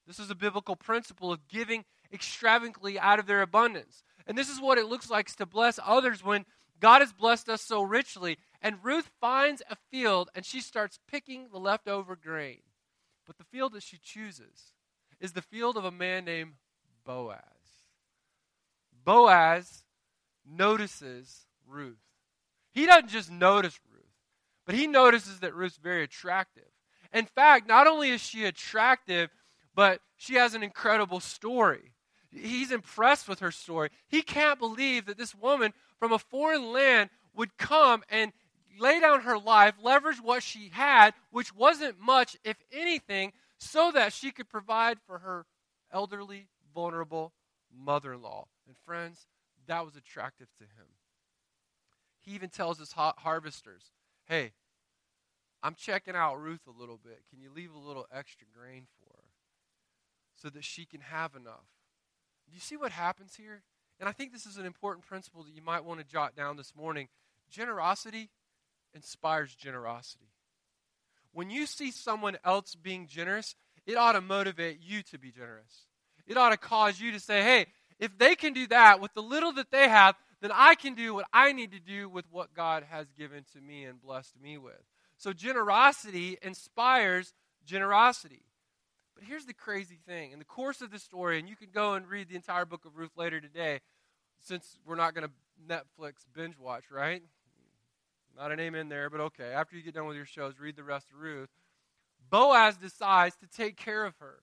This 0.07 0.19
is 0.19 0.31
a 0.31 0.35
biblical 0.35 0.77
principle 0.77 1.31
of 1.31 1.47
giving 1.47 1.85
extravagantly 2.11 2.99
out 2.99 3.19
of 3.19 3.27
their 3.27 3.43
abundance. 3.43 4.03
And 4.27 4.37
this 4.37 4.49
is 4.49 4.63
what 4.63 4.79
it 4.79 4.87
looks 4.87 5.11
like 5.11 5.35
to 5.37 5.45
bless 5.45 5.79
others 5.85 6.25
when 6.25 6.47
God 6.81 7.01
has 7.01 7.13
blessed 7.13 7.51
us 7.51 7.61
so 7.61 7.83
richly. 7.83 8.39
And 8.63 8.83
Ruth 8.83 9.11
finds 9.21 9.63
a 9.69 9.77
field 9.91 10.31
and 10.35 10.47
she 10.47 10.63
starts 10.63 10.99
picking 11.07 11.49
the 11.53 11.59
leftover 11.59 12.17
grain. 12.17 12.63
But 13.27 13.37
the 13.37 13.45
field 13.45 13.75
that 13.75 13.83
she 13.83 13.99
chooses 13.99 14.73
is 15.21 15.33
the 15.33 15.43
field 15.43 15.77
of 15.77 15.85
a 15.85 15.91
man 15.91 16.25
named 16.25 16.55
Boaz. 17.05 17.39
Boaz 19.05 19.85
notices 20.47 21.45
Ruth. 21.67 21.99
He 22.73 22.87
doesn't 22.87 23.11
just 23.11 23.31
notice 23.31 23.79
Ruth, 23.93 24.05
but 24.65 24.75
he 24.75 24.87
notices 24.87 25.41
that 25.41 25.55
Ruth's 25.55 25.77
very 25.77 26.05
attractive. 26.05 26.65
In 27.15 27.27
fact, 27.27 27.69
not 27.69 27.87
only 27.87 28.11
is 28.11 28.21
she 28.21 28.45
attractive, 28.45 29.31
but 29.75 30.01
she 30.17 30.35
has 30.35 30.55
an 30.55 30.63
incredible 30.63 31.21
story. 31.21 31.93
He's 32.31 32.73
impressed 32.73 33.29
with 33.29 33.39
her 33.39 33.53
story. 33.53 33.91
He 34.09 34.21
can't 34.21 34.59
believe 34.59 35.07
that 35.07 35.17
this 35.17 35.35
woman 35.35 35.73
from 36.01 36.13
a 36.13 36.19
foreign 36.19 36.73
land 36.73 37.11
would 37.37 37.57
come 37.57 38.03
and 38.09 38.33
lay 38.81 38.99
down 38.99 39.21
her 39.21 39.39
life, 39.39 39.75
leverage 39.81 40.21
what 40.21 40.43
she 40.43 40.71
had, 40.73 41.15
which 41.31 41.55
wasn't 41.55 42.01
much, 42.01 42.37
if 42.43 42.57
anything, 42.73 43.33
so 43.59 43.93
that 43.93 44.13
she 44.13 44.33
could 44.33 44.49
provide 44.49 44.99
for 45.07 45.21
her 45.21 45.47
elderly, 45.93 46.49
vulnerable 46.75 47.33
mother 47.73 48.15
in 48.15 48.23
law. 48.23 48.49
And 48.67 48.77
friends, 48.85 49.29
that 49.69 49.85
was 49.85 49.95
attractive 49.95 50.49
to 50.59 50.65
him. 50.65 50.87
He 52.19 52.33
even 52.33 52.49
tells 52.49 52.79
his 52.79 52.93
harvesters, 52.93 53.93
hey, 54.27 54.53
I'm 55.65 55.75
checking 55.75 56.15
out 56.15 56.43
Ruth 56.43 56.67
a 56.69 56.79
little 56.79 57.01
bit. 57.03 57.23
Can 57.31 57.41
you 57.41 57.49
leave 57.51 57.75
a 57.75 57.79
little 57.79 58.07
extra 58.13 58.47
grain 58.55 58.87
for 58.99 59.17
her 59.17 59.25
so 60.35 60.51
that 60.51 60.63
she 60.63 60.85
can 60.85 61.01
have 61.01 61.35
enough? 61.35 61.65
Do 62.47 62.55
you 62.55 62.61
see 62.61 62.77
what 62.77 62.93
happens 62.93 63.37
here? 63.37 63.63
And 63.99 64.07
I 64.07 64.13
think 64.13 64.33
this 64.33 64.45
is 64.45 64.59
an 64.59 64.67
important 64.67 65.07
principle 65.07 65.43
that 65.45 65.55
you 65.55 65.63
might 65.63 65.83
want 65.83 66.01
to 66.01 66.07
jot 66.07 66.37
down 66.37 66.59
this 66.59 66.75
morning. 66.77 67.09
Generosity 67.51 68.29
inspires 68.95 69.55
generosity. 69.55 70.29
When 71.33 71.49
you 71.49 71.65
see 71.65 71.91
someone 71.91 72.37
else 72.45 72.75
being 72.75 73.07
generous, 73.07 73.57
it 73.87 73.97
ought 73.97 74.13
to 74.13 74.21
motivate 74.21 74.81
you 74.83 75.03
to 75.05 75.19
be 75.19 75.31
generous. 75.31 75.87
It 76.27 76.37
ought 76.37 76.51
to 76.51 76.59
cause 76.59 77.01
you 77.01 77.11
to 77.13 77.21
say, 77.21 77.43
hey, 77.43 77.67
if 77.99 78.19
they 78.19 78.35
can 78.35 78.53
do 78.53 78.67
that 78.67 79.01
with 79.01 79.15
the 79.15 79.23
little 79.23 79.53
that 79.53 79.71
they 79.71 79.89
have, 79.89 80.15
then 80.43 80.51
I 80.53 80.75
can 80.75 80.95
do 80.95 81.15
what 81.15 81.27
I 81.33 81.53
need 81.53 81.73
to 81.73 81.81
do 81.81 82.07
with 82.07 82.27
what 82.31 82.53
God 82.53 82.85
has 82.91 83.07
given 83.17 83.47
to 83.55 83.63
me 83.63 83.85
and 83.85 83.99
blessed 83.99 84.35
me 84.43 84.59
with. 84.59 84.75
So 85.25 85.33
generosity 85.33 86.37
inspires 86.43 87.33
generosity. 87.65 88.43
But 89.15 89.25
here's 89.25 89.47
the 89.47 89.55
crazy 89.55 89.99
thing. 90.07 90.33
In 90.33 90.39
the 90.39 90.45
course 90.45 90.83
of 90.83 90.91
the 90.91 90.99
story, 90.99 91.39
and 91.39 91.49
you 91.49 91.57
can 91.57 91.69
go 91.73 91.95
and 91.95 92.07
read 92.07 92.29
the 92.29 92.35
entire 92.35 92.67
book 92.67 92.85
of 92.85 92.99
Ruth 92.99 93.13
later 93.17 93.41
today, 93.41 93.81
since 94.43 94.77
we're 94.85 94.97
not 94.97 95.15
going 95.15 95.27
to 95.27 95.33
Netflix 95.67 96.27
binge 96.35 96.59
watch, 96.59 96.91
right? 96.91 97.23
Not 98.37 98.53
an 98.53 98.61
amen 98.61 98.91
there, 98.91 99.09
but 99.09 99.23
okay. 99.23 99.51
After 99.51 99.77
you 99.77 99.83
get 99.83 99.95
done 99.95 100.07
with 100.07 100.17
your 100.19 100.27
shows, 100.27 100.61
read 100.61 100.77
the 100.77 100.85
rest 100.85 101.07
of 101.11 101.19
Ruth. 101.19 101.49
Boaz 102.29 102.77
decides 102.77 103.35
to 103.37 103.47
take 103.47 103.79
care 103.79 104.05
of 104.05 104.19
her. 104.19 104.41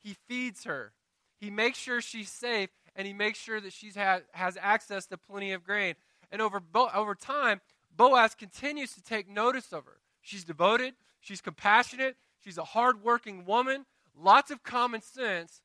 He 0.00 0.14
feeds 0.28 0.62
her. 0.62 0.92
He 1.40 1.50
makes 1.50 1.76
sure 1.76 2.00
she's 2.00 2.30
safe, 2.30 2.70
and 2.94 3.04
he 3.04 3.12
makes 3.12 3.40
sure 3.40 3.60
that 3.60 3.72
she 3.72 3.90
has 3.96 4.56
access 4.62 5.06
to 5.06 5.18
plenty 5.18 5.50
of 5.50 5.64
grain. 5.64 5.96
And 6.30 6.40
over, 6.40 6.60
Bo- 6.60 6.90
over 6.94 7.16
time, 7.16 7.60
Boaz 7.96 8.36
continues 8.36 8.92
to 8.92 9.02
take 9.02 9.28
notice 9.28 9.72
of 9.72 9.86
her. 9.86 9.98
She's 10.24 10.42
devoted, 10.42 10.94
she's 11.20 11.42
compassionate, 11.42 12.16
she's 12.42 12.56
a 12.56 12.64
hardworking 12.64 13.44
woman, 13.44 13.84
lots 14.18 14.50
of 14.50 14.62
common 14.62 15.02
sense, 15.02 15.60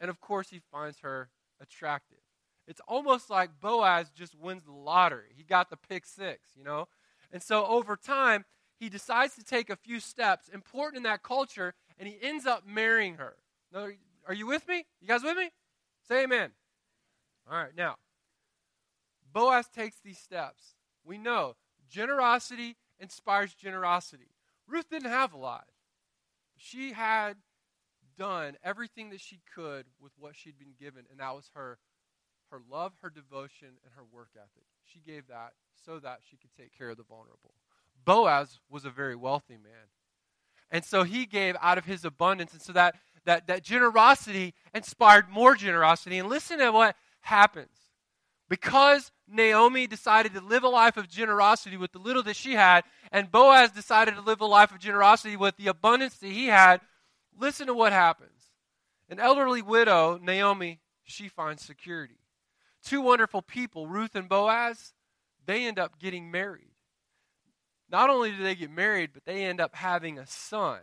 and 0.00 0.10
of 0.10 0.20
course, 0.20 0.50
he 0.50 0.60
finds 0.72 0.98
her 0.98 1.30
attractive. 1.60 2.18
It's 2.66 2.80
almost 2.88 3.30
like 3.30 3.60
Boaz 3.60 4.10
just 4.10 4.34
wins 4.34 4.64
the 4.64 4.72
lottery. 4.72 5.28
He 5.36 5.44
got 5.44 5.70
the 5.70 5.76
pick 5.76 6.04
six, 6.06 6.48
you 6.56 6.64
know? 6.64 6.88
And 7.32 7.40
so 7.40 7.64
over 7.66 7.96
time, 7.96 8.44
he 8.80 8.88
decides 8.88 9.36
to 9.36 9.44
take 9.44 9.70
a 9.70 9.76
few 9.76 10.00
steps 10.00 10.48
important 10.48 10.96
in 10.96 11.02
that 11.04 11.22
culture, 11.22 11.74
and 11.96 12.08
he 12.08 12.18
ends 12.20 12.46
up 12.46 12.66
marrying 12.66 13.14
her. 13.14 13.36
Now, 13.72 13.90
are 14.26 14.34
you 14.34 14.46
with 14.46 14.66
me? 14.66 14.86
You 15.00 15.06
guys 15.06 15.22
with 15.22 15.36
me? 15.36 15.50
Say 16.08 16.24
amen. 16.24 16.50
All 17.48 17.56
right, 17.56 17.76
now, 17.76 17.94
Boaz 19.32 19.68
takes 19.68 20.00
these 20.00 20.18
steps. 20.18 20.74
We 21.04 21.16
know 21.16 21.54
generosity 21.88 22.76
inspires 23.00 23.54
generosity. 23.54 24.30
Ruth 24.68 24.88
didn't 24.90 25.10
have 25.10 25.32
a 25.32 25.38
lot. 25.38 25.64
She 26.56 26.92
had 26.92 27.34
done 28.18 28.56
everything 28.62 29.10
that 29.10 29.20
she 29.20 29.40
could 29.54 29.86
with 30.00 30.12
what 30.18 30.36
she'd 30.36 30.58
been 30.58 30.74
given, 30.78 31.04
and 31.10 31.20
that 31.20 31.34
was 31.34 31.50
her 31.54 31.78
her 32.50 32.60
love, 32.68 32.92
her 33.00 33.10
devotion, 33.10 33.68
and 33.84 33.94
her 33.94 34.02
work 34.12 34.30
ethic. 34.36 34.66
She 34.84 35.00
gave 35.00 35.28
that 35.28 35.52
so 35.84 35.98
that 36.00 36.18
she 36.28 36.36
could 36.36 36.50
take 36.56 36.76
care 36.76 36.90
of 36.90 36.96
the 36.96 37.04
vulnerable. 37.04 37.54
Boaz 38.04 38.58
was 38.68 38.84
a 38.84 38.90
very 38.90 39.16
wealthy 39.16 39.56
man. 39.56 39.88
And 40.70 40.84
so 40.84 41.02
he 41.02 41.26
gave 41.26 41.56
out 41.60 41.78
of 41.78 41.84
his 41.84 42.04
abundance. 42.04 42.52
And 42.52 42.62
so 42.62 42.72
that, 42.72 42.96
that, 43.24 43.46
that 43.46 43.62
generosity 43.62 44.54
inspired 44.74 45.28
more 45.28 45.54
generosity. 45.54 46.18
And 46.18 46.28
listen 46.28 46.58
to 46.58 46.70
what 46.70 46.96
happens. 47.22 47.70
Because 48.50 49.12
Naomi 49.28 49.86
decided 49.86 50.34
to 50.34 50.40
live 50.40 50.64
a 50.64 50.68
life 50.68 50.96
of 50.96 51.08
generosity 51.08 51.76
with 51.76 51.92
the 51.92 52.00
little 52.00 52.24
that 52.24 52.34
she 52.34 52.54
had, 52.54 52.82
and 53.12 53.30
Boaz 53.30 53.70
decided 53.70 54.16
to 54.16 54.20
live 54.20 54.40
a 54.40 54.46
life 54.46 54.72
of 54.72 54.80
generosity 54.80 55.36
with 55.36 55.56
the 55.56 55.68
abundance 55.68 56.16
that 56.16 56.32
he 56.32 56.48
had, 56.48 56.80
listen 57.38 57.68
to 57.68 57.74
what 57.74 57.92
happens. 57.92 58.50
An 59.08 59.20
elderly 59.20 59.62
widow, 59.62 60.18
Naomi, 60.20 60.80
she 61.04 61.28
finds 61.28 61.64
security. 61.64 62.18
Two 62.84 63.00
wonderful 63.00 63.40
people, 63.40 63.86
Ruth 63.86 64.16
and 64.16 64.28
Boaz, 64.28 64.94
they 65.46 65.64
end 65.64 65.78
up 65.78 66.00
getting 66.00 66.32
married. 66.32 66.72
Not 67.88 68.10
only 68.10 68.32
do 68.32 68.42
they 68.42 68.56
get 68.56 68.70
married, 68.70 69.10
but 69.14 69.24
they 69.24 69.44
end 69.44 69.60
up 69.60 69.76
having 69.76 70.18
a 70.18 70.26
son. 70.26 70.80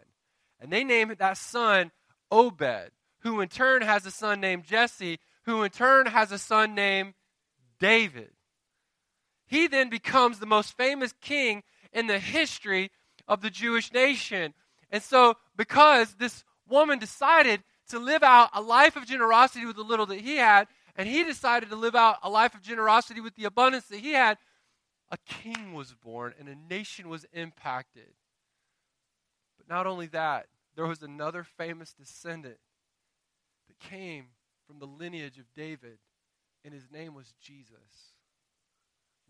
And 0.62 0.72
they 0.72 0.86
name 0.86 1.14
that 1.18 1.38
son 1.38 1.92
Obed, 2.32 2.92
who 3.20 3.42
in 3.42 3.50
turn 3.50 3.82
has 3.82 4.06
a 4.06 4.12
son 4.12 4.40
named 4.40 4.64
Jesse, 4.64 5.20
who 5.44 5.64
in 5.64 5.70
turn 5.70 6.06
has 6.06 6.32
a 6.32 6.38
son 6.38 6.74
named 6.74 7.14
David. 7.80 8.32
He 9.46 9.68
then 9.68 9.90
becomes 9.90 10.40
the 10.40 10.46
most 10.46 10.76
famous 10.76 11.14
king 11.22 11.64
in 11.94 12.08
the 12.08 12.20
history 12.20 12.92
of 13.28 13.42
the 13.42 13.50
Jewish 13.50 13.94
nation. 13.94 14.54
And 14.92 15.02
so, 15.02 15.36
because 15.56 16.16
this 16.16 16.44
woman 16.68 17.00
decided 17.00 17.64
to 17.90 18.00
live 18.00 18.24
out 18.24 18.50
a 18.54 18.62
life 18.62 18.96
of 18.96 19.06
generosity 19.06 19.66
with 19.66 19.76
the 19.76 19.84
little 19.84 20.06
that 20.08 20.22
he 20.22 20.38
had, 20.38 20.68
and 20.96 21.08
he 21.08 21.24
decided 21.24 21.70
to 21.70 21.76
live 21.76 21.96
out 21.96 22.18
a 22.24 22.30
life 22.30 22.56
of 22.56 22.62
generosity 22.62 23.22
with 23.22 23.36
the 23.36 23.46
abundance 23.46 23.86
that 23.86 24.00
he 24.00 24.14
had, 24.14 24.38
a 25.10 25.18
king 25.26 25.74
was 25.74 25.94
born 25.94 26.34
and 26.38 26.50
a 26.50 26.56
nation 26.56 27.08
was 27.08 27.26
impacted. 27.32 28.14
But 29.58 29.70
not 29.70 29.88
only 29.88 30.08
that, 30.08 30.48
there 30.76 30.86
was 30.86 31.02
another 31.02 31.44
famous 31.44 31.94
descendant 31.94 32.58
that 33.68 33.80
came 33.80 34.28
from 34.66 34.80
the 34.80 34.86
lineage 34.86 35.38
of 35.38 35.46
David, 35.56 36.00
and 36.64 36.74
his 36.74 36.92
name 36.92 37.14
was 37.14 37.34
Jesus. 37.42 38.14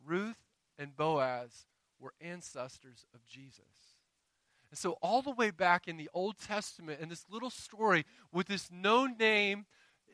Ruth 0.05 0.37
and 0.77 0.95
Boaz 0.95 1.65
were 1.99 2.13
ancestors 2.21 3.05
of 3.13 3.25
Jesus. 3.25 3.63
And 4.69 4.77
so, 4.77 4.97
all 5.01 5.21
the 5.21 5.31
way 5.31 5.51
back 5.51 5.87
in 5.87 5.97
the 5.97 6.09
Old 6.13 6.37
Testament, 6.37 6.99
in 6.99 7.09
this 7.09 7.25
little 7.29 7.49
story 7.49 8.05
with 8.31 8.47
this 8.47 8.69
no 8.71 9.05
name, 9.05 9.65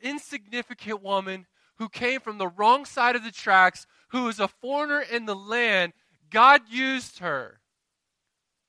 insignificant 0.02 1.02
woman 1.02 1.46
who 1.78 1.88
came 1.88 2.20
from 2.20 2.38
the 2.38 2.48
wrong 2.48 2.84
side 2.84 3.16
of 3.16 3.24
the 3.24 3.32
tracks, 3.32 3.86
who 4.08 4.24
was 4.24 4.38
a 4.38 4.46
foreigner 4.46 5.00
in 5.00 5.26
the 5.26 5.34
land, 5.34 5.92
God 6.30 6.62
used 6.68 7.18
her 7.18 7.60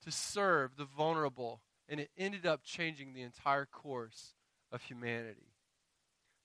to 0.04 0.12
serve 0.12 0.76
the 0.76 0.86
vulnerable, 0.86 1.62
and 1.88 2.00
it 2.00 2.10
ended 2.18 2.46
up 2.46 2.64
changing 2.64 3.14
the 3.14 3.22
entire 3.22 3.66
course 3.66 4.34
of 4.72 4.82
humanity. 4.84 5.55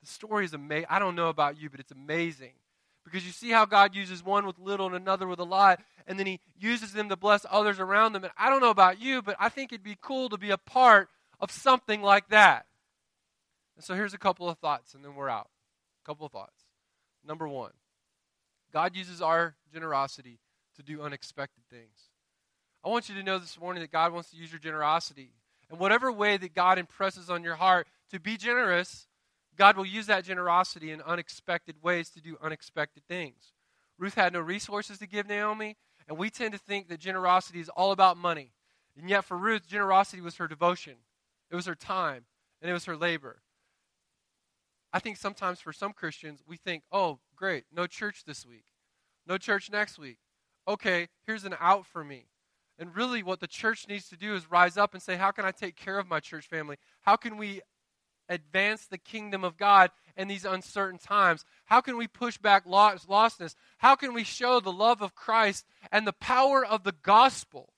The 0.01 0.07
story 0.07 0.45
is 0.45 0.55
amazing. 0.55 0.87
I 0.89 0.99
don't 0.99 1.15
know 1.15 1.29
about 1.29 1.61
you, 1.61 1.71
but 1.71 1.81
it's 1.81 1.93
amazing. 1.93 2.53
Because 3.05 3.25
you 3.25 3.33
see 3.33 3.51
how 3.51 3.65
God 3.65 3.95
uses 3.95 4.23
one 4.23 4.47
with 4.47 4.59
little 4.59 4.87
and 4.87 4.95
another 4.95 5.27
with 5.27 5.39
a 5.39 5.45
lot, 5.45 5.81
and 6.07 6.19
then 6.19 6.27
He 6.27 6.41
uses 6.59 6.93
them 6.93 7.09
to 7.09 7.17
bless 7.17 7.47
others 7.51 7.81
around 7.81 8.13
them. 8.13 8.25
And 8.25 8.33
I 8.39 8.51
don't 8.51 8.61
know 8.61 8.71
about 8.71 9.01
you, 9.01 9.23
but 9.23 9.37
I 9.39 9.49
think 9.49 9.73
it'd 9.73 9.83
be 9.83 9.97
cool 10.01 10.29
to 10.29 10.39
be 10.39 10.51
a 10.51 10.59
part 10.59 11.09
of 11.41 11.51
something 11.51 12.03
like 12.03 12.29
that. 12.29 12.67
And 13.77 13.85
so 13.85 13.95
here's 13.95 14.15
a 14.15 14.19
couple 14.19 14.49
of 14.49 14.59
thoughts, 14.59 14.95
and 14.95 15.05
then 15.05 15.15
we're 15.15 15.31
out. 15.31 15.49
A 16.05 16.07
couple 16.07 16.27
of 16.27 16.33
thoughts. 16.33 16.65
Number 17.27 17.49
one, 17.49 17.73
God 18.73 18.95
uses 18.95 19.21
our 19.21 19.55
generosity 19.73 20.39
to 20.77 20.83
do 20.83 21.03
unexpected 21.03 21.65
things. 21.71 22.11
I 22.85 22.89
want 22.89 23.09
you 23.09 23.15
to 23.17 23.23
know 23.23 23.39
this 23.39 23.59
morning 23.61 23.83
that 23.83 23.93
God 23.93 24.13
wants 24.13 24.31
to 24.31 24.37
use 24.37 24.51
your 24.51 24.59
generosity. 24.59 25.33
And 25.71 25.79
whatever 25.79 26.11
way 26.11 26.37
that 26.37 26.55
God 26.55 26.79
impresses 26.79 27.31
on 27.31 27.45
your 27.45 27.57
heart 27.57 27.87
to 28.11 28.19
be 28.19 28.37
generous, 28.37 29.07
God 29.61 29.77
will 29.77 29.85
use 29.85 30.07
that 30.07 30.25
generosity 30.25 30.91
in 30.91 31.03
unexpected 31.03 31.77
ways 31.83 32.09
to 32.13 32.21
do 32.23 32.39
unexpected 32.41 33.03
things. 33.07 33.53
Ruth 33.99 34.15
had 34.15 34.33
no 34.33 34.41
resources 34.41 34.97
to 35.01 35.07
give 35.07 35.29
Naomi, 35.29 35.77
and 36.09 36.17
we 36.17 36.31
tend 36.31 36.53
to 36.55 36.59
think 36.59 36.89
that 36.89 36.99
generosity 36.99 37.61
is 37.61 37.69
all 37.69 37.93
about 37.93 38.17
money. 38.17 38.53
And 38.97 39.11
yet, 39.11 39.23
for 39.23 39.37
Ruth, 39.37 39.69
generosity 39.69 40.23
was 40.23 40.37
her 40.37 40.49
devotion, 40.49 40.95
it 41.51 41.57
was 41.57 41.67
her 41.67 41.75
time, 41.75 42.25
and 42.63 42.71
it 42.71 42.73
was 42.73 42.87
her 42.87 42.97
labor. 42.97 43.43
I 44.95 44.99
think 44.99 45.19
sometimes 45.19 45.61
for 45.61 45.75
some 45.75 45.93
Christians, 45.93 46.41
we 46.49 46.57
think, 46.57 46.85
oh, 46.91 47.19
great, 47.37 47.65
no 47.71 47.87
church 47.87 48.25
this 48.25 48.47
week, 48.47 48.65
no 49.27 49.37
church 49.37 49.71
next 49.71 49.99
week. 49.99 50.17
Okay, 50.67 51.09
here's 51.27 51.45
an 51.45 51.55
out 51.61 51.85
for 51.85 52.03
me. 52.03 52.29
And 52.79 52.97
really, 52.97 53.23
what 53.23 53.41
the 53.41 53.47
church 53.47 53.87
needs 53.87 54.09
to 54.09 54.17
do 54.17 54.35
is 54.35 54.51
rise 54.51 54.79
up 54.79 54.95
and 54.95 55.03
say, 55.03 55.17
how 55.17 55.33
can 55.33 55.45
I 55.45 55.51
take 55.51 55.77
care 55.77 55.99
of 55.99 56.09
my 56.09 56.19
church 56.19 56.47
family? 56.47 56.79
How 57.03 57.17
can 57.17 57.37
we 57.37 57.61
advance 58.31 58.87
the 58.87 58.97
kingdom 58.97 59.45
of 59.45 59.59
God 59.59 59.91
in 60.17 60.29
these 60.29 60.47
uncertain 60.47 60.99
times? 60.99 61.45
How 61.67 61.83
can 61.83 61.99
we 61.99 62.07
push 62.07 62.39
back 62.39 62.65
lostness? 62.65 63.55
How 63.77 63.95
can 63.97 64.15
we 64.15 64.25
show 64.25 64.61
the 64.61 64.73
love 64.73 65.03
of 65.03 65.15
Christ 65.15 65.67
and 65.93 66.07
the 66.07 66.15
power 66.15 66.65
of 66.65 66.85
the 66.85 66.95
gospel? 67.03 67.75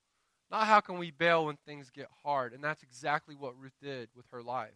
Not 0.50 0.66
how 0.66 0.80
can 0.80 0.98
we 0.98 1.10
bail 1.10 1.46
when 1.46 1.56
things 1.56 1.90
get 1.90 2.08
hard. 2.22 2.52
And 2.52 2.62
that's 2.62 2.82
exactly 2.82 3.34
what 3.34 3.58
Ruth 3.58 3.72
did 3.82 4.10
with 4.14 4.26
her 4.30 4.42
life. 4.42 4.70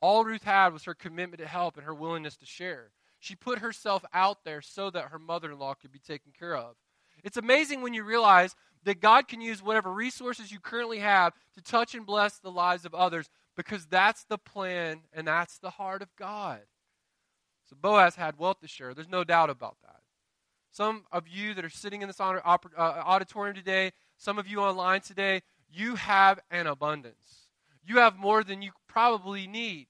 All 0.00 0.24
Ruth 0.24 0.44
had 0.44 0.72
was 0.72 0.84
her 0.84 0.94
commitment 0.94 1.40
to 1.40 1.48
help 1.48 1.76
and 1.76 1.86
her 1.86 1.94
willingness 1.94 2.36
to 2.36 2.46
share. 2.46 2.90
She 3.18 3.34
put 3.34 3.58
herself 3.58 4.04
out 4.12 4.44
there 4.44 4.60
so 4.60 4.90
that 4.90 5.08
her 5.08 5.18
mother 5.18 5.50
in 5.50 5.58
law 5.58 5.74
could 5.74 5.90
be 5.90 5.98
taken 5.98 6.30
care 6.38 6.54
of. 6.54 6.76
It's 7.24 7.36
amazing 7.36 7.82
when 7.82 7.94
you 7.94 8.04
realize 8.04 8.54
that 8.84 9.00
God 9.00 9.26
can 9.26 9.40
use 9.40 9.60
whatever 9.60 9.92
resources 9.92 10.52
you 10.52 10.60
currently 10.60 10.98
have 10.98 11.32
to 11.54 11.62
touch 11.62 11.96
and 11.96 12.06
bless 12.06 12.38
the 12.38 12.50
lives 12.50 12.84
of 12.84 12.94
others 12.94 13.28
because 13.58 13.86
that's 13.86 14.22
the 14.22 14.38
plan 14.38 15.00
and 15.12 15.26
that's 15.26 15.58
the 15.58 15.70
heart 15.70 16.00
of 16.00 16.14
God. 16.14 16.60
So 17.68 17.76
Boaz 17.78 18.14
had 18.14 18.38
wealth 18.38 18.60
to 18.60 18.68
share. 18.68 18.94
There's 18.94 19.08
no 19.08 19.24
doubt 19.24 19.50
about 19.50 19.76
that. 19.82 19.96
Some 20.70 21.06
of 21.10 21.26
you 21.26 21.54
that 21.54 21.64
are 21.64 21.68
sitting 21.68 22.00
in 22.00 22.08
this 22.08 22.20
uh, 22.20 22.30
auditorium 22.78 23.56
today, 23.56 23.90
some 24.16 24.38
of 24.38 24.46
you 24.46 24.60
online 24.60 25.00
today, 25.00 25.42
you 25.68 25.96
have 25.96 26.38
an 26.52 26.68
abundance. 26.68 27.48
You 27.84 27.98
have 27.98 28.16
more 28.16 28.44
than 28.44 28.62
you 28.62 28.70
probably 28.86 29.48
need. 29.48 29.88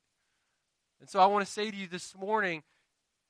And 0.99 1.11
so 1.11 1.21
I 1.21 1.27
want 1.27 1.45
to 1.45 1.53
say 1.53 1.71
to 1.71 1.77
you 1.77 1.89
this 1.89 2.17
morning, 2.17 2.63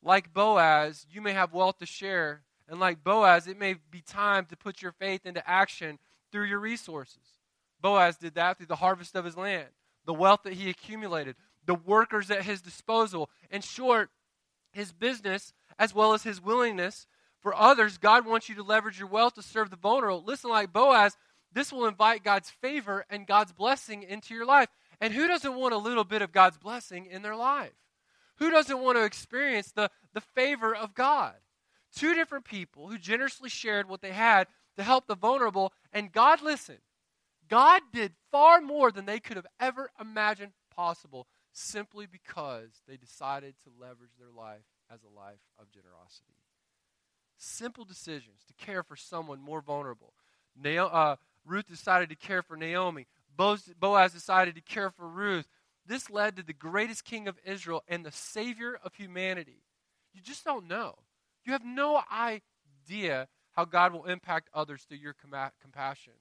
like 0.04 0.32
Boaz, 0.32 1.04
you 1.10 1.20
may 1.20 1.32
have 1.32 1.52
wealth 1.52 1.78
to 1.78 1.86
share. 1.86 2.42
And 2.68 2.78
like 2.78 3.02
Boaz, 3.02 3.48
it 3.48 3.58
may 3.58 3.74
be 3.90 4.02
time 4.02 4.46
to 4.46 4.56
put 4.56 4.82
your 4.82 4.92
faith 4.92 5.26
into 5.26 5.46
action 5.50 5.98
through 6.30 6.44
your 6.44 6.60
resources. 6.60 7.40
Boaz 7.80 8.18
did 8.18 8.36
that 8.36 8.56
through 8.56 8.66
the 8.66 8.76
harvest 8.76 9.16
of 9.16 9.24
his 9.24 9.36
land, 9.36 9.66
the 10.08 10.14
wealth 10.14 10.40
that 10.44 10.54
he 10.54 10.70
accumulated, 10.70 11.36
the 11.66 11.74
workers 11.74 12.30
at 12.30 12.42
his 12.42 12.62
disposal. 12.62 13.28
In 13.50 13.60
short, 13.60 14.08
his 14.72 14.90
business 14.90 15.52
as 15.78 15.94
well 15.94 16.14
as 16.14 16.22
his 16.22 16.42
willingness 16.42 17.06
for 17.40 17.54
others. 17.54 17.98
God 17.98 18.24
wants 18.24 18.48
you 18.48 18.54
to 18.54 18.62
leverage 18.62 18.98
your 18.98 19.08
wealth 19.08 19.34
to 19.34 19.42
serve 19.42 19.68
the 19.68 19.76
vulnerable. 19.76 20.24
Listen, 20.24 20.48
like 20.48 20.72
Boaz, 20.72 21.14
this 21.52 21.70
will 21.70 21.84
invite 21.84 22.24
God's 22.24 22.48
favor 22.48 23.04
and 23.10 23.26
God's 23.26 23.52
blessing 23.52 24.02
into 24.02 24.32
your 24.32 24.46
life. 24.46 24.70
And 24.98 25.12
who 25.12 25.28
doesn't 25.28 25.54
want 25.54 25.74
a 25.74 25.78
little 25.78 26.04
bit 26.04 26.22
of 26.22 26.32
God's 26.32 26.56
blessing 26.56 27.04
in 27.04 27.20
their 27.20 27.36
life? 27.36 27.74
Who 28.36 28.50
doesn't 28.50 28.80
want 28.80 28.96
to 28.96 29.04
experience 29.04 29.72
the, 29.72 29.90
the 30.14 30.22
favor 30.22 30.74
of 30.74 30.94
God? 30.94 31.34
Two 31.94 32.14
different 32.14 32.46
people 32.46 32.88
who 32.88 32.96
generously 32.96 33.50
shared 33.50 33.90
what 33.90 34.00
they 34.00 34.12
had 34.12 34.46
to 34.76 34.82
help 34.82 35.06
the 35.06 35.14
vulnerable. 35.14 35.74
And 35.92 36.10
God 36.10 36.40
listened. 36.40 36.78
God 37.48 37.82
did 37.92 38.12
far 38.30 38.60
more 38.60 38.90
than 38.90 39.06
they 39.06 39.20
could 39.20 39.36
have 39.36 39.46
ever 39.60 39.90
imagined 40.00 40.52
possible 40.74 41.26
simply 41.52 42.06
because 42.06 42.70
they 42.86 42.96
decided 42.96 43.54
to 43.64 43.70
leverage 43.80 44.12
their 44.18 44.30
life 44.30 44.64
as 44.92 45.00
a 45.02 45.18
life 45.18 45.40
of 45.58 45.70
generosity. 45.70 46.34
Simple 47.36 47.84
decisions 47.84 48.42
to 48.46 48.64
care 48.64 48.82
for 48.82 48.96
someone 48.96 49.40
more 49.40 49.60
vulnerable. 49.60 50.14
uh, 50.64 51.16
Ruth 51.44 51.68
decided 51.68 52.08
to 52.10 52.16
care 52.16 52.42
for 52.42 52.56
Naomi. 52.56 53.06
Boaz 53.36 54.12
decided 54.12 54.54
to 54.56 54.60
care 54.60 54.90
for 54.90 55.08
Ruth. 55.08 55.48
This 55.86 56.10
led 56.10 56.36
to 56.36 56.42
the 56.42 56.52
greatest 56.52 57.04
king 57.04 57.28
of 57.28 57.38
Israel 57.44 57.82
and 57.88 58.04
the 58.04 58.12
savior 58.12 58.78
of 58.84 58.94
humanity. 58.94 59.62
You 60.12 60.20
just 60.20 60.44
don't 60.44 60.66
know. 60.66 60.96
You 61.44 61.52
have 61.52 61.64
no 61.64 62.02
idea 62.12 63.28
how 63.52 63.64
God 63.64 63.92
will 63.92 64.04
impact 64.04 64.50
others 64.52 64.82
through 64.82 64.98
your 64.98 65.14
com- 65.14 65.50
compassion. 65.62 66.12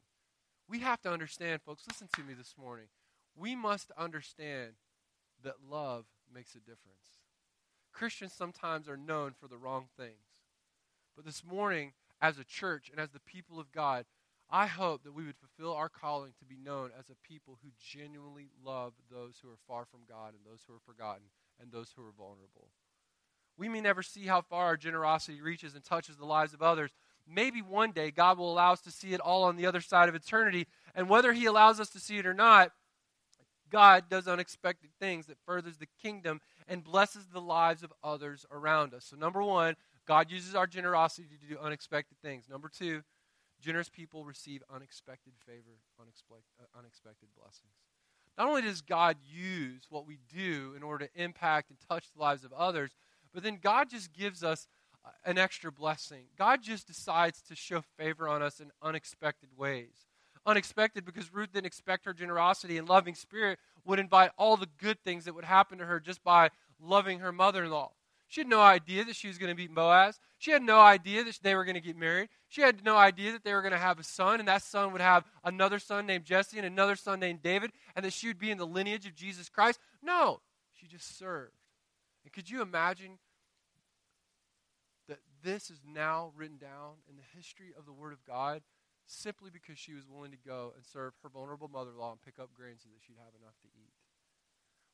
We 0.70 0.80
have 0.80 1.02
to 1.02 1.12
understand, 1.12 1.62
folks, 1.62 1.84
listen 1.88 2.10
to 2.16 2.24
me 2.24 2.34
this 2.34 2.56
morning. 2.60 2.88
We 3.36 3.56
must 3.56 3.92
understand 3.98 4.74
that 5.44 5.56
love 5.70 6.06
makes 6.34 6.56
a 6.56 6.60
difference. 6.60 7.22
Christians 7.94 8.34
sometimes 8.34 8.90
are 8.90 8.98
known 8.98 9.34
for 9.40 9.48
the 9.48 9.58
wrong 9.58 9.88
things. 9.98 10.28
But 11.16 11.26
this 11.26 11.44
morning, 11.44 11.94
as 12.22 12.38
a 12.38 12.44
church 12.44 12.90
and 12.92 13.00
as 13.00 13.12
the 13.12 13.20
people 13.20 13.60
of 13.60 13.72
God, 13.72 14.06
I 14.50 14.68
hope 14.68 15.04
that 15.04 15.14
we 15.14 15.26
would 15.26 15.36
fulfill 15.38 15.74
our 15.74 15.90
calling 15.90 16.34
to 16.40 16.46
be 16.46 16.58
known 16.58 16.92
as 16.98 17.10
a 17.10 17.28
people 17.28 17.58
who 17.62 17.70
genuinely 17.80 18.50
love 18.64 18.94
those 19.12 19.40
who 19.42 19.50
are 19.50 19.58
far 19.68 19.86
from 19.86 20.02
God 20.08 20.34
and 20.34 20.46
those 20.46 20.62
who 20.68 20.74
are 20.74 20.80
forgotten 20.86 21.28
and 21.62 21.72
those 21.72 21.94
who 21.96 22.02
are 22.04 22.14
vulnerable. 22.18 22.70
We 23.58 23.68
may 23.68 23.82
never 23.82 24.04
see 24.04 24.28
how 24.28 24.42
far 24.42 24.66
our 24.66 24.78
generosity 24.78 25.42
reaches 25.42 25.74
and 25.74 25.84
touches 25.84 26.18
the 26.18 26.26
lives 26.26 26.54
of 26.54 26.62
others. 26.62 26.92
Maybe 27.29 27.62
one 27.62 27.91
day 27.91 28.12
God 28.12 28.38
will 28.38 28.51
allow 28.51 28.74
us 28.74 28.81
to 28.81 28.91
see 28.91 29.13
it 29.13 29.19
all 29.19 29.43
on 29.43 29.55
the 29.55 29.65
other 29.65 29.81
side 29.81 30.10
of 30.10 30.15
eternity. 30.15 30.67
And 30.96 31.10
whether 31.10 31.34
He 31.34 31.46
allows 31.46 31.79
us 31.79 31.89
to 31.89 32.00
see 32.00 32.17
it 32.17 32.25
or 32.25 32.34
not, 32.34 32.72
God 33.69 34.05
does 34.10 34.27
unexpected 34.27 34.91
things 35.00 35.25
that 35.27 35.38
furthers 35.46 35.77
the 35.77 35.88
kingdom 36.01 36.39
and 36.67 36.84
blesses 36.84 37.25
the 37.27 37.41
lives 37.41 37.84
of 37.84 37.91
others 38.03 38.46
around 38.51 38.93
us. 38.93 39.05
So, 39.05 39.17
number 39.17 39.43
one, 39.43 39.75
God 40.05 40.31
uses 40.31 40.55
our 40.55 40.67
generosity 40.67 41.27
to 41.27 41.53
do 41.53 41.60
unexpected 41.60 42.17
things. 42.22 42.46
Number 42.50 42.69
two, 42.69 43.03
Generous 43.62 43.89
people 43.89 44.24
receive 44.24 44.63
unexpected 44.74 45.34
favor, 45.46 45.79
unexpected, 46.00 47.27
uh, 47.36 47.41
blessings. 47.41 47.74
Not 48.38 48.48
only 48.48 48.62
does 48.62 48.81
God 48.81 49.17
use 49.24 49.88
what 49.89 50.05
we 50.05 50.19
do 50.31 50.74
in 50.77 50.84
order 50.84 51.07
to 51.07 51.22
impact 51.22 51.72
and 51.72 51.79
touch 51.89 52.05
the 52.12 52.22
lives 52.22 52.43
of 52.43 52.53
others, 52.53 52.91
but 53.34 53.41
then 53.41 53.57
God 53.62 53.89
just 53.89 54.13
gives 54.13 54.43
us 54.43 54.67
an 55.26 55.38
extra 55.38 55.72
blessing. 55.72 56.26
God 56.38 56.62
just 56.62 56.88
decides 56.88 57.42
to 57.44 57.56
show 57.56 57.82
favor 57.98 58.28
on 58.28 58.42
us 58.42 58.60
in 58.60 58.72
unexpected 58.82 59.50
ways. 59.58 60.06
Unexpected 60.46 61.06
because 61.06 61.34
Ruth 61.34 61.52
didn't 61.52 61.66
expect 61.66 62.06
her 62.06 62.14
generosity 62.14 62.78
and 62.78 62.88
loving 62.88 63.16
spirit 63.16 63.60
would 63.86 64.00
invite 64.00 64.32
all 64.38 64.58
the 64.58 64.70
good 64.78 65.00
things 65.04 65.26
that 65.26 65.36
would 65.36 65.46
happen 65.46 65.78
to 65.78 65.86
her 65.86 66.00
just 66.00 66.24
by 66.24 66.50
loving 66.80 67.20
her 67.20 67.32
mother 67.32 67.66
in 67.66 67.72
law. 67.72 67.92
She 68.28 68.42
had 68.42 68.50
no 68.50 68.62
idea 68.62 69.06
that 69.06 69.16
she 69.16 69.28
was 69.28 69.38
going 69.38 69.56
to 69.56 69.62
meet 69.62 69.74
Boaz. 69.74 70.20
She 70.38 70.52
had 70.52 70.62
no 70.62 70.80
idea 70.80 71.24
that 71.24 71.40
they 71.42 71.56
were 71.56 71.64
going 71.64 71.76
to 71.76 71.82
get 71.82 71.96
married. 71.98 72.28
She 72.50 72.62
had 72.62 72.84
no 72.84 72.98
idea 72.98 73.32
that 73.32 73.44
they 73.44 73.54
were 73.54 73.62
going 73.62 73.72
to 73.72 73.78
have 73.78 74.00
a 74.00 74.04
son, 74.04 74.40
and 74.40 74.48
that 74.50 74.64
son 74.64 74.92
would 74.92 75.02
have 75.02 75.24
another 75.44 75.80
son 75.80 76.06
named 76.06 76.26
Jesse 76.26 76.58
and 76.58 76.68
another 76.68 76.98
son 76.98 77.22
named 77.22 77.42
David, 77.42 77.72
and 77.96 78.04
that 78.04 78.14
she 78.14 78.28
would 78.28 78.38
be 78.38 78.52
in 78.52 78.58
the 78.58 78.68
lineage 78.68 79.06
of 79.06 79.16
Jesus 79.16 79.48
Christ. 79.48 79.80
No, 80.04 80.42
she 80.74 80.88
just 80.88 81.18
served. 81.18 81.54
And 82.26 82.34
could 82.34 82.50
you 82.50 82.62
imagine 82.62 83.18
that 85.08 85.20
this 85.44 85.70
is 85.70 85.80
now 85.86 86.32
written 86.36 86.58
down 86.58 87.04
in 87.10 87.16
the 87.16 87.24
history 87.36 87.74
of 87.78 87.86
the 87.86 87.94
Word 87.94 88.14
of 88.14 88.26
God 88.26 88.62
simply 89.06 89.50
because 89.50 89.80
she 89.80 89.94
was 89.94 90.08
willing 90.08 90.32
to 90.32 90.38
go 90.38 90.74
and 90.76 90.86
serve 90.86 91.14
her 91.24 91.30
vulnerable 91.30 91.70
mother 91.70 91.92
in 91.92 91.98
law 91.98 92.12
and 92.12 92.22
pick 92.22 92.40
up 92.40 92.54
grain 92.54 92.76
so 92.78 92.90
that 92.90 93.02
she'd 93.06 93.18
have 93.18 93.34
enough 93.40 93.56
to 93.62 93.68
eat? 93.68 93.94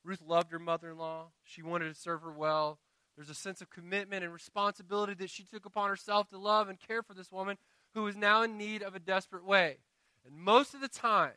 Ruth 0.04 0.22
loved 0.26 0.52
her 0.52 0.60
mother 0.60 0.92
in 0.92 0.98
law. 0.98 1.28
She 1.44 1.62
wanted 1.62 1.94
to 1.94 2.00
serve 2.00 2.22
her 2.22 2.32
well. 2.32 2.80
There's 3.16 3.30
a 3.30 3.36
sense 3.36 3.62
of 3.62 3.70
commitment 3.70 4.24
and 4.24 4.34
responsibility 4.34 5.14
that 5.16 5.30
she 5.30 5.44
took 5.44 5.66
upon 5.66 5.90
herself 5.90 6.30
to 6.30 6.38
love 6.38 6.68
and 6.68 6.80
care 6.80 7.04
for 7.04 7.14
this 7.14 7.32
woman 7.32 7.58
who 7.94 8.08
is 8.08 8.16
now 8.16 8.44
in 8.44 8.58
need 8.58 8.82
of 8.82 8.96
a 8.96 9.00
desperate 9.00 9.46
way. 9.46 9.78
And 10.26 10.36
most 10.36 10.74
of 10.74 10.82
the 10.82 10.88
time, 10.88 11.34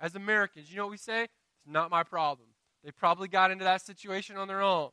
as 0.00 0.14
Americans, 0.14 0.70
you 0.70 0.76
know 0.76 0.84
what 0.84 0.92
we 0.92 0.96
say? 0.96 1.24
It's 1.24 1.66
not 1.66 1.90
my 1.90 2.02
problem. 2.02 2.48
They 2.84 2.90
probably 2.90 3.28
got 3.28 3.50
into 3.50 3.64
that 3.64 3.82
situation 3.82 4.36
on 4.36 4.48
their 4.48 4.62
own. 4.62 4.90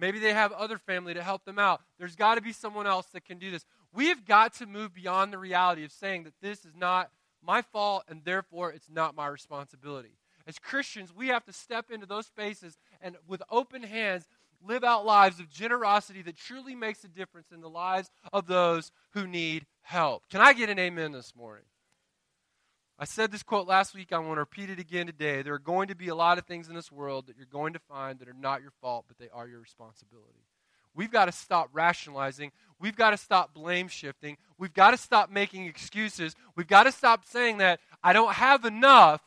Maybe 0.00 0.18
they 0.18 0.32
have 0.32 0.52
other 0.52 0.78
family 0.78 1.12
to 1.14 1.22
help 1.22 1.44
them 1.44 1.58
out. 1.58 1.82
There's 1.98 2.16
got 2.16 2.36
to 2.36 2.40
be 2.40 2.52
someone 2.52 2.86
else 2.86 3.06
that 3.12 3.24
can 3.24 3.38
do 3.38 3.50
this. 3.50 3.66
We 3.92 4.08
have 4.08 4.24
got 4.24 4.54
to 4.54 4.66
move 4.66 4.94
beyond 4.94 5.32
the 5.32 5.38
reality 5.38 5.84
of 5.84 5.92
saying 5.92 6.24
that 6.24 6.32
this 6.40 6.64
is 6.64 6.74
not 6.74 7.10
my 7.44 7.60
fault 7.60 8.04
and 8.08 8.22
therefore 8.24 8.72
it's 8.72 8.88
not 8.90 9.14
my 9.14 9.26
responsibility. 9.26 10.16
As 10.46 10.58
Christians, 10.58 11.14
we 11.14 11.28
have 11.28 11.44
to 11.44 11.52
step 11.52 11.90
into 11.90 12.06
those 12.06 12.26
spaces 12.26 12.78
and 13.00 13.16
with 13.28 13.42
open 13.50 13.82
hands 13.82 14.26
live 14.66 14.84
out 14.84 15.06
lives 15.06 15.38
of 15.38 15.50
generosity 15.50 16.22
that 16.22 16.36
truly 16.36 16.74
makes 16.74 17.04
a 17.04 17.08
difference 17.08 17.48
in 17.52 17.60
the 17.60 17.68
lives 17.68 18.10
of 18.32 18.46
those 18.46 18.92
who 19.12 19.26
need 19.26 19.66
help. 19.82 20.22
Can 20.30 20.40
I 20.40 20.52
get 20.52 20.70
an 20.70 20.78
amen 20.78 21.12
this 21.12 21.34
morning? 21.34 21.64
I 23.02 23.06
said 23.06 23.32
this 23.32 23.42
quote 23.42 23.66
last 23.66 23.94
week. 23.94 24.12
I 24.12 24.18
want 24.18 24.34
to 24.34 24.40
repeat 24.40 24.68
it 24.68 24.78
again 24.78 25.06
today. 25.06 25.40
There 25.40 25.54
are 25.54 25.58
going 25.58 25.88
to 25.88 25.94
be 25.94 26.08
a 26.08 26.14
lot 26.14 26.36
of 26.36 26.44
things 26.44 26.68
in 26.68 26.74
this 26.74 26.92
world 26.92 27.28
that 27.28 27.36
you're 27.38 27.46
going 27.46 27.72
to 27.72 27.78
find 27.78 28.18
that 28.18 28.28
are 28.28 28.34
not 28.34 28.60
your 28.60 28.72
fault, 28.82 29.06
but 29.08 29.16
they 29.16 29.30
are 29.32 29.48
your 29.48 29.58
responsibility. 29.58 30.44
We've 30.94 31.10
got 31.10 31.24
to 31.24 31.32
stop 31.32 31.70
rationalizing. 31.72 32.52
We've 32.78 32.94
got 32.94 33.12
to 33.12 33.16
stop 33.16 33.54
blame 33.54 33.88
shifting. 33.88 34.36
We've 34.58 34.74
got 34.74 34.90
to 34.90 34.98
stop 34.98 35.30
making 35.30 35.64
excuses. 35.64 36.34
We've 36.56 36.66
got 36.66 36.82
to 36.82 36.92
stop 36.92 37.24
saying 37.24 37.56
that 37.58 37.80
I 38.04 38.12
don't 38.12 38.34
have 38.34 38.66
enough 38.66 39.22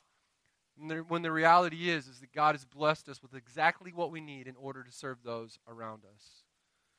when 1.07 1.23
the 1.23 1.31
reality 1.31 1.89
is, 1.89 2.07
is 2.07 2.19
that 2.19 2.31
God 2.31 2.53
has 2.53 2.65
blessed 2.65 3.09
us 3.09 3.23
with 3.23 3.33
exactly 3.33 3.91
what 3.91 4.11
we 4.11 4.21
need 4.21 4.45
in 4.45 4.55
order 4.55 4.83
to 4.83 4.91
serve 4.91 5.17
those 5.23 5.57
around 5.67 6.03
us. 6.13 6.42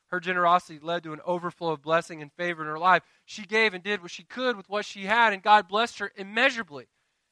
Her 0.07 0.19
generosity 0.19 0.79
led 0.79 1.03
to 1.03 1.13
an 1.13 1.21
overflow 1.25 1.71
of 1.71 1.81
blessing 1.81 2.21
and 2.21 2.31
favor 2.33 2.61
in 2.61 2.67
her 2.67 2.79
life. 2.79 3.03
She 3.25 3.45
gave 3.45 3.73
and 3.73 3.83
did 3.83 4.01
what 4.01 4.11
she 4.11 4.23
could 4.23 4.55
with 4.55 4.69
what 4.69 4.85
she 4.85 5.05
had, 5.05 5.33
and 5.33 5.41
God 5.41 5.67
blessed 5.67 5.99
her 5.99 6.11
immeasurably. 6.15 6.87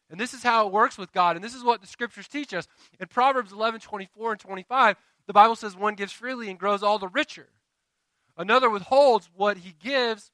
And 0.10 0.20
this 0.20 0.34
is 0.34 0.44
how 0.44 0.68
it 0.68 0.74
works 0.74 0.98
with 0.98 1.12
God, 1.12 1.36
and 1.36 1.44
this 1.44 1.56
is 1.56 1.64
what 1.64 1.82
the 1.82 1.88
scriptures 1.88 2.28
teach 2.28 2.54
us. 2.54 2.68
In 3.00 3.08
Proverbs 3.08 3.52
11 3.52 3.80
24 3.82 4.32
and 4.34 4.40
25, 4.40 4.98
the 5.28 5.34
Bible 5.34 5.56
says 5.56 5.76
one 5.76 5.96
gives 5.96 6.12
freely 6.12 6.50
and 6.50 6.60
grows 6.60 6.84
all 6.84 7.00
the 7.00 7.08
richer. 7.08 7.50
Another 8.38 8.70
withholds 8.70 9.30
what 9.36 9.58
he 9.58 9.76
gives, 9.80 10.32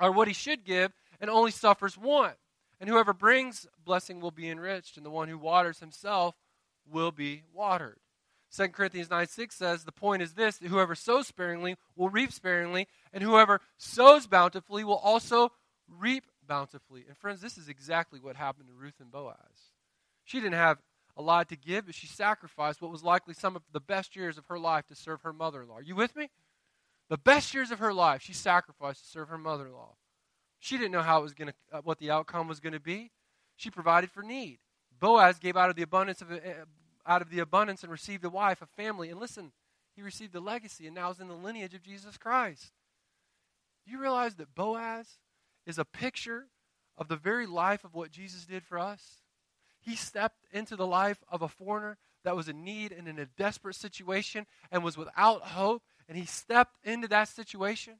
or 0.00 0.10
what 0.12 0.28
he 0.28 0.34
should 0.34 0.64
give, 0.64 0.92
and 1.20 1.30
only 1.30 1.50
suffers 1.50 1.96
want. 1.96 2.34
And 2.80 2.88
whoever 2.88 3.12
brings 3.12 3.66
blessing 3.84 4.20
will 4.20 4.30
be 4.30 4.48
enriched, 4.48 4.96
and 4.96 5.04
the 5.04 5.10
one 5.10 5.28
who 5.28 5.38
waters 5.38 5.80
himself 5.80 6.34
will 6.90 7.12
be 7.12 7.42
watered. 7.52 7.98
2 8.54 8.68
Corinthians 8.68 9.10
9 9.10 9.26
6 9.26 9.54
says, 9.54 9.84
The 9.84 9.92
point 9.92 10.22
is 10.22 10.32
this 10.32 10.58
that 10.58 10.68
whoever 10.68 10.94
sows 10.94 11.26
sparingly 11.26 11.76
will 11.96 12.08
reap 12.08 12.32
sparingly, 12.32 12.88
and 13.12 13.22
whoever 13.22 13.60
sows 13.76 14.26
bountifully 14.26 14.84
will 14.84 14.96
also 14.96 15.52
reap 15.88 16.24
bountifully. 16.46 17.04
And 17.06 17.16
friends, 17.16 17.40
this 17.40 17.58
is 17.58 17.68
exactly 17.68 18.20
what 18.20 18.36
happened 18.36 18.68
to 18.68 18.74
Ruth 18.74 19.00
and 19.00 19.10
Boaz. 19.10 19.36
She 20.24 20.40
didn't 20.40 20.54
have 20.54 20.78
a 21.16 21.22
lot 21.22 21.48
to 21.48 21.56
give, 21.56 21.86
but 21.86 21.94
she 21.94 22.06
sacrificed 22.06 22.80
what 22.80 22.90
was 22.90 23.02
likely 23.02 23.34
some 23.34 23.56
of 23.56 23.62
the 23.72 23.80
best 23.80 24.16
years 24.16 24.38
of 24.38 24.46
her 24.46 24.58
life 24.58 24.86
to 24.86 24.94
serve 24.94 25.22
her 25.22 25.32
mother 25.32 25.62
in 25.62 25.68
law. 25.68 25.76
Are 25.76 25.82
you 25.82 25.96
with 25.96 26.16
me? 26.16 26.30
The 27.08 27.18
best 27.18 27.54
years 27.54 27.70
of 27.70 27.78
her 27.78 27.92
life, 27.92 28.22
she 28.22 28.32
sacrificed 28.32 29.04
to 29.04 29.10
serve 29.10 29.28
her 29.28 29.38
mother 29.38 29.66
in 29.66 29.72
law. 29.72 29.96
She 30.60 30.76
didn't 30.76 30.92
know 30.92 31.02
how 31.02 31.20
it 31.20 31.22
was 31.22 31.34
going 31.34 31.48
to, 31.48 31.54
uh, 31.72 31.80
what 31.82 31.98
the 31.98 32.10
outcome 32.10 32.48
was 32.48 32.60
going 32.60 32.72
to 32.72 32.80
be. 32.80 33.10
She 33.56 33.70
provided 33.70 34.10
for 34.10 34.22
need. 34.22 34.58
Boaz 34.98 35.38
gave 35.38 35.56
out 35.56 35.70
of 35.70 35.76
the 35.76 35.82
abundance 35.82 36.20
of, 36.20 36.30
uh, 36.30 36.36
out 37.08 37.22
of 37.22 37.30
the 37.30 37.40
abundance 37.40 37.82
and 37.82 37.90
received 37.90 38.24
a 38.24 38.30
wife, 38.30 38.62
a 38.62 38.66
family, 38.66 39.10
and 39.10 39.18
listen, 39.18 39.52
he 39.96 40.02
received 40.02 40.34
a 40.34 40.40
legacy 40.40 40.86
and 40.86 40.94
now 40.94 41.10
is 41.10 41.18
in 41.18 41.26
the 41.26 41.34
lineage 41.34 41.74
of 41.74 41.82
Jesus 41.82 42.16
Christ. 42.16 42.70
Do 43.84 43.90
you 43.90 44.00
realize 44.00 44.36
that 44.36 44.54
Boaz 44.54 45.18
is 45.66 45.78
a 45.78 45.84
picture 45.84 46.46
of 46.96 47.08
the 47.08 47.16
very 47.16 47.46
life 47.46 47.84
of 47.84 47.94
what 47.94 48.12
Jesus 48.12 48.44
did 48.44 48.62
for 48.62 48.78
us? 48.78 49.22
He 49.80 49.96
stepped 49.96 50.44
into 50.52 50.76
the 50.76 50.86
life 50.86 51.24
of 51.28 51.42
a 51.42 51.48
foreigner 51.48 51.96
that 52.22 52.36
was 52.36 52.48
in 52.48 52.62
need 52.62 52.92
and 52.92 53.08
in 53.08 53.18
a 53.18 53.26
desperate 53.26 53.76
situation 53.76 54.46
and 54.70 54.84
was 54.84 54.96
without 54.96 55.42
hope, 55.42 55.82
and 56.08 56.18
he 56.18 56.26
stepped 56.26 56.76
into 56.84 57.08
that 57.08 57.28
situation 57.28 57.94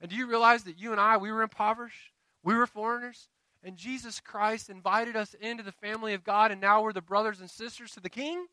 and 0.00 0.10
do 0.10 0.16
you 0.16 0.26
realize 0.26 0.64
that 0.64 0.78
you 0.78 0.92
and 0.92 1.00
I, 1.00 1.16
we 1.16 1.32
were 1.32 1.42
impoverished? 1.42 2.12
We 2.42 2.54
were 2.54 2.66
foreigners? 2.66 3.28
And 3.66 3.76
Jesus 3.76 4.20
Christ 4.20 4.70
invited 4.70 5.16
us 5.16 5.34
into 5.40 5.64
the 5.64 5.72
family 5.72 6.14
of 6.14 6.22
God, 6.22 6.52
and 6.52 6.60
now 6.60 6.82
we're 6.82 6.92
the 6.92 7.02
brothers 7.02 7.40
and 7.40 7.50
sisters 7.50 7.90
to 7.90 8.00
the 8.00 8.08
King? 8.08 8.46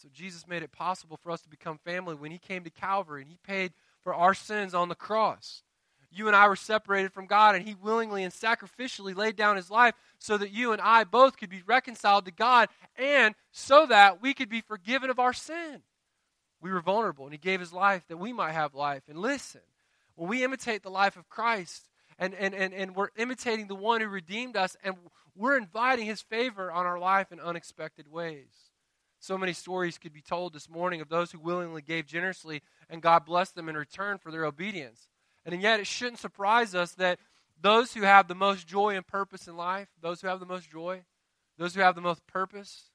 So 0.00 0.08
Jesus 0.12 0.46
made 0.46 0.62
it 0.62 0.70
possible 0.70 1.18
for 1.20 1.32
us 1.32 1.40
to 1.40 1.48
become 1.48 1.78
family 1.78 2.14
when 2.14 2.30
He 2.30 2.38
came 2.38 2.62
to 2.62 2.70
Calvary 2.70 3.22
and 3.22 3.30
He 3.32 3.38
paid 3.44 3.72
for 4.04 4.14
our 4.14 4.32
sins 4.32 4.74
on 4.74 4.88
the 4.88 4.94
cross. 4.94 5.64
You 6.12 6.28
and 6.28 6.36
I 6.36 6.46
were 6.46 6.54
separated 6.54 7.12
from 7.12 7.26
God, 7.26 7.56
and 7.56 7.66
He 7.66 7.74
willingly 7.74 8.22
and 8.22 8.32
sacrificially 8.32 9.16
laid 9.16 9.34
down 9.34 9.56
His 9.56 9.72
life 9.72 9.94
so 10.20 10.38
that 10.38 10.52
you 10.52 10.70
and 10.70 10.80
I 10.80 11.02
both 11.02 11.36
could 11.36 11.50
be 11.50 11.62
reconciled 11.66 12.26
to 12.26 12.30
God 12.30 12.68
and 12.94 13.34
so 13.50 13.86
that 13.86 14.22
we 14.22 14.34
could 14.34 14.48
be 14.48 14.60
forgiven 14.60 15.10
of 15.10 15.18
our 15.18 15.32
sin. 15.32 15.82
We 16.60 16.70
were 16.70 16.80
vulnerable, 16.80 17.24
and 17.24 17.34
He 17.34 17.38
gave 17.38 17.58
His 17.58 17.72
life 17.72 18.04
that 18.06 18.18
we 18.18 18.32
might 18.32 18.52
have 18.52 18.72
life. 18.72 19.02
And 19.08 19.18
listen, 19.18 19.62
when 20.14 20.28
we 20.28 20.44
imitate 20.44 20.84
the 20.84 20.90
life 20.90 21.16
of 21.16 21.28
Christ 21.28 21.88
and, 22.18 22.34
and, 22.34 22.54
and, 22.54 22.72
and 22.72 22.94
we're 22.94 23.08
imitating 23.16 23.66
the 23.66 23.74
one 23.74 24.00
who 24.00 24.08
redeemed 24.08 24.56
us, 24.56 24.76
and 24.84 24.94
we're 25.34 25.56
inviting 25.56 26.06
his 26.06 26.22
favor 26.22 26.70
on 26.70 26.86
our 26.86 26.98
life 26.98 27.32
in 27.32 27.40
unexpected 27.40 28.10
ways. 28.10 28.70
So 29.18 29.38
many 29.38 29.52
stories 29.52 29.98
could 29.98 30.12
be 30.12 30.20
told 30.20 30.52
this 30.52 30.68
morning 30.68 31.00
of 31.00 31.08
those 31.08 31.32
who 31.32 31.38
willingly 31.38 31.82
gave 31.82 32.06
generously, 32.06 32.62
and 32.90 33.00
God 33.00 33.24
blessed 33.24 33.54
them 33.54 33.68
in 33.68 33.76
return 33.76 34.18
for 34.18 34.30
their 34.30 34.44
obedience. 34.44 35.08
And 35.46 35.60
yet, 35.60 35.80
it 35.80 35.86
shouldn't 35.86 36.18
surprise 36.18 36.74
us 36.74 36.92
that 36.92 37.18
those 37.60 37.94
who 37.94 38.02
have 38.02 38.28
the 38.28 38.34
most 38.34 38.66
joy 38.66 38.96
and 38.96 39.06
purpose 39.06 39.48
in 39.48 39.56
life, 39.56 39.88
those 40.00 40.20
who 40.20 40.28
have 40.28 40.40
the 40.40 40.46
most 40.46 40.70
joy, 40.70 41.04
those 41.56 41.74
who 41.74 41.80
have 41.80 41.94
the 41.94 42.00
most 42.00 42.26
purpose, 42.26 42.90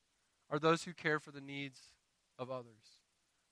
are 0.49 0.59
those 0.59 0.83
who 0.83 0.93
care 0.93 1.19
for 1.19 1.31
the 1.31 1.41
needs 1.41 1.79
of 2.37 2.51
others. 2.51 2.99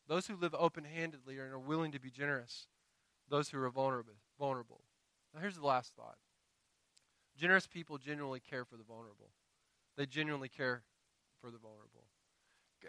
Those 0.08 0.28
who 0.28 0.36
live 0.36 0.56
open 0.58 0.84
handedly 0.84 1.38
and 1.38 1.52
are 1.52 1.60
willing 1.60 1.92
to 1.92 2.00
be 2.00 2.10
generous. 2.10 2.68
Those 3.30 3.50
who 3.50 3.62
are 3.62 3.70
vulnerable. 3.70 4.14
vulnerable. 4.40 4.82
Now, 5.34 5.42
here's 5.42 5.56
the 5.56 5.66
last 5.66 5.94
thought 5.96 6.18
generous 7.38 7.68
people 7.68 7.98
genuinely 7.98 8.40
care 8.40 8.66
for 8.66 8.78
the 8.78 8.84
vulnerable, 8.84 9.32
they 9.96 10.06
genuinely 10.06 10.50
care 10.50 10.84
for 11.42 11.52
the 11.52 11.58
vulnerable. 11.58 12.06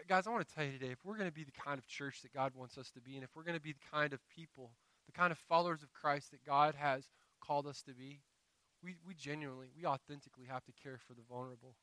Guys, 0.07 0.27
I 0.27 0.29
want 0.29 0.47
to 0.47 0.53
tell 0.53 0.63
you 0.63 0.71
today 0.71 0.91
if 0.91 1.03
we're 1.03 1.17
going 1.17 1.29
to 1.29 1.33
be 1.33 1.43
the 1.43 1.51
kind 1.51 1.79
of 1.79 1.87
church 1.87 2.21
that 2.21 2.33
God 2.33 2.53
wants 2.55 2.77
us 2.77 2.91
to 2.91 3.01
be, 3.01 3.15
and 3.15 3.23
if 3.23 3.35
we're 3.35 3.43
going 3.43 3.57
to 3.57 3.61
be 3.61 3.73
the 3.73 3.89
kind 3.91 4.13
of 4.13 4.19
people, 4.29 4.71
the 5.07 5.11
kind 5.11 5.31
of 5.31 5.37
followers 5.37 5.81
of 5.81 5.91
Christ 5.93 6.31
that 6.31 6.45
God 6.45 6.75
has 6.75 7.09
called 7.41 7.65
us 7.65 7.81
to 7.83 7.93
be, 7.93 8.21
we, 8.83 8.95
we 9.05 9.13
genuinely, 9.13 9.67
we 9.75 9.85
authentically 9.85 10.45
have 10.45 10.63
to 10.65 10.71
care 10.71 10.99
for 11.07 11.13
the 11.13 11.23
vulnerable. 11.27 11.75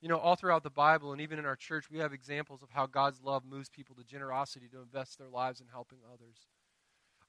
You 0.00 0.08
know, 0.08 0.18
all 0.18 0.36
throughout 0.36 0.62
the 0.62 0.70
Bible 0.70 1.12
and 1.12 1.20
even 1.20 1.38
in 1.38 1.44
our 1.44 1.56
church, 1.56 1.90
we 1.90 1.98
have 1.98 2.12
examples 2.12 2.62
of 2.62 2.70
how 2.70 2.86
God's 2.86 3.22
love 3.22 3.44
moves 3.44 3.68
people 3.68 3.94
to 3.96 4.04
generosity 4.04 4.68
to 4.68 4.80
invest 4.80 5.18
their 5.18 5.28
lives 5.28 5.60
in 5.60 5.66
helping 5.68 5.98
others. 6.06 6.46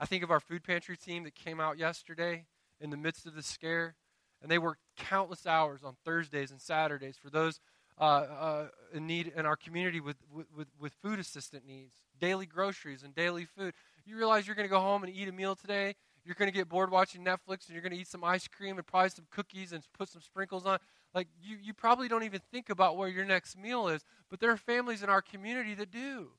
I 0.02 0.06
think 0.06 0.24
of 0.24 0.32
our 0.32 0.40
food 0.40 0.64
pantry 0.64 0.98
team 0.98 1.26
that 1.26 1.36
came 1.36 1.60
out 1.60 1.78
yesterday 1.78 2.46
in 2.80 2.90
the 2.90 2.98
midst 2.98 3.28
of 3.28 3.36
the 3.36 3.44
scare, 3.44 3.94
and 4.42 4.50
they 4.50 4.58
worked 4.58 4.82
countless 4.98 5.46
hours 5.46 5.84
on 5.84 5.96
Thursdays 6.04 6.50
and 6.50 6.60
Saturdays 6.60 7.18
for 7.22 7.30
those 7.30 7.60
uh, 8.00 8.04
uh, 8.04 8.68
in 8.96 9.06
need 9.06 9.32
in 9.36 9.46
our 9.46 9.56
community 9.56 10.00
with, 10.00 10.16
with, 10.34 10.70
with 10.80 10.94
food 11.04 11.20
assistant 11.20 11.68
needs, 11.68 11.98
daily 12.20 12.48
groceries 12.48 13.04
and 13.04 13.14
daily 13.14 13.46
food. 13.46 13.76
You 14.04 14.18
realize 14.18 14.48
you're 14.48 14.56
going 14.56 14.68
to 14.68 14.74
go 14.74 14.80
home 14.80 15.04
and 15.04 15.16
eat 15.16 15.28
a 15.28 15.32
meal 15.32 15.56
today. 15.56 15.94
You're 16.26 16.34
going 16.34 16.52
to 16.52 16.58
get 16.58 16.68
bored 16.68 16.90
watching 16.90 17.24
Netflix, 17.24 17.68
and 17.68 17.74
you're 17.74 17.84
going 17.84 17.94
to 17.94 18.00
eat 18.00 18.08
some 18.08 18.24
ice 18.24 18.48
cream 18.48 18.78
and 18.78 18.88
probably 18.88 19.12
some 19.12 19.28
cookies 19.30 19.72
and 19.72 19.84
put 19.96 20.10
some 20.10 20.24
sprinkles 20.24 20.66
on. 20.66 20.80
Like, 21.14 21.28
you, 21.40 21.58
you 21.62 21.76
probably 21.76 22.08
don't 22.08 22.24
even 22.24 22.42
think 22.52 22.72
about 22.72 22.98
where 22.98 23.10
your 23.10 23.26
next 23.26 23.56
meal 23.56 23.88
is, 23.88 24.04
but 24.32 24.40
there 24.40 24.50
are 24.50 24.58
families 24.58 25.04
in 25.04 25.10
our 25.10 25.22
community 25.22 25.76
that 25.76 25.92
do. 25.92 26.30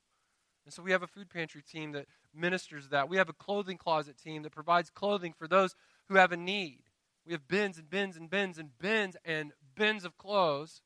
And 0.64 0.72
so 0.72 0.82
we 0.82 0.92
have 0.92 1.02
a 1.02 1.08
food 1.08 1.30
pantry 1.30 1.62
team 1.62 1.92
that 1.92 2.06
ministers 2.34 2.88
that. 2.88 3.08
We 3.08 3.16
have 3.16 3.28
a 3.28 3.34
clothing 3.34 3.78
closet 3.78 4.16
team 4.18 4.42
that 4.42 4.52
provides 4.52 4.90
clothing 4.90 5.32
for 5.32 5.46
those 5.46 5.74
who 6.08 6.16
have 6.16 6.32
a 6.32 6.36
need. 6.36 6.82
We 7.26 7.32
have 7.32 7.46
bins 7.46 7.78
and 7.78 7.88
bins 7.88 8.16
and 8.16 8.28
bins 8.28 8.58
and 8.58 8.76
bins 8.78 9.16
and 9.24 9.52
bins 9.74 10.04
of 10.04 10.18
clothes 10.18 10.82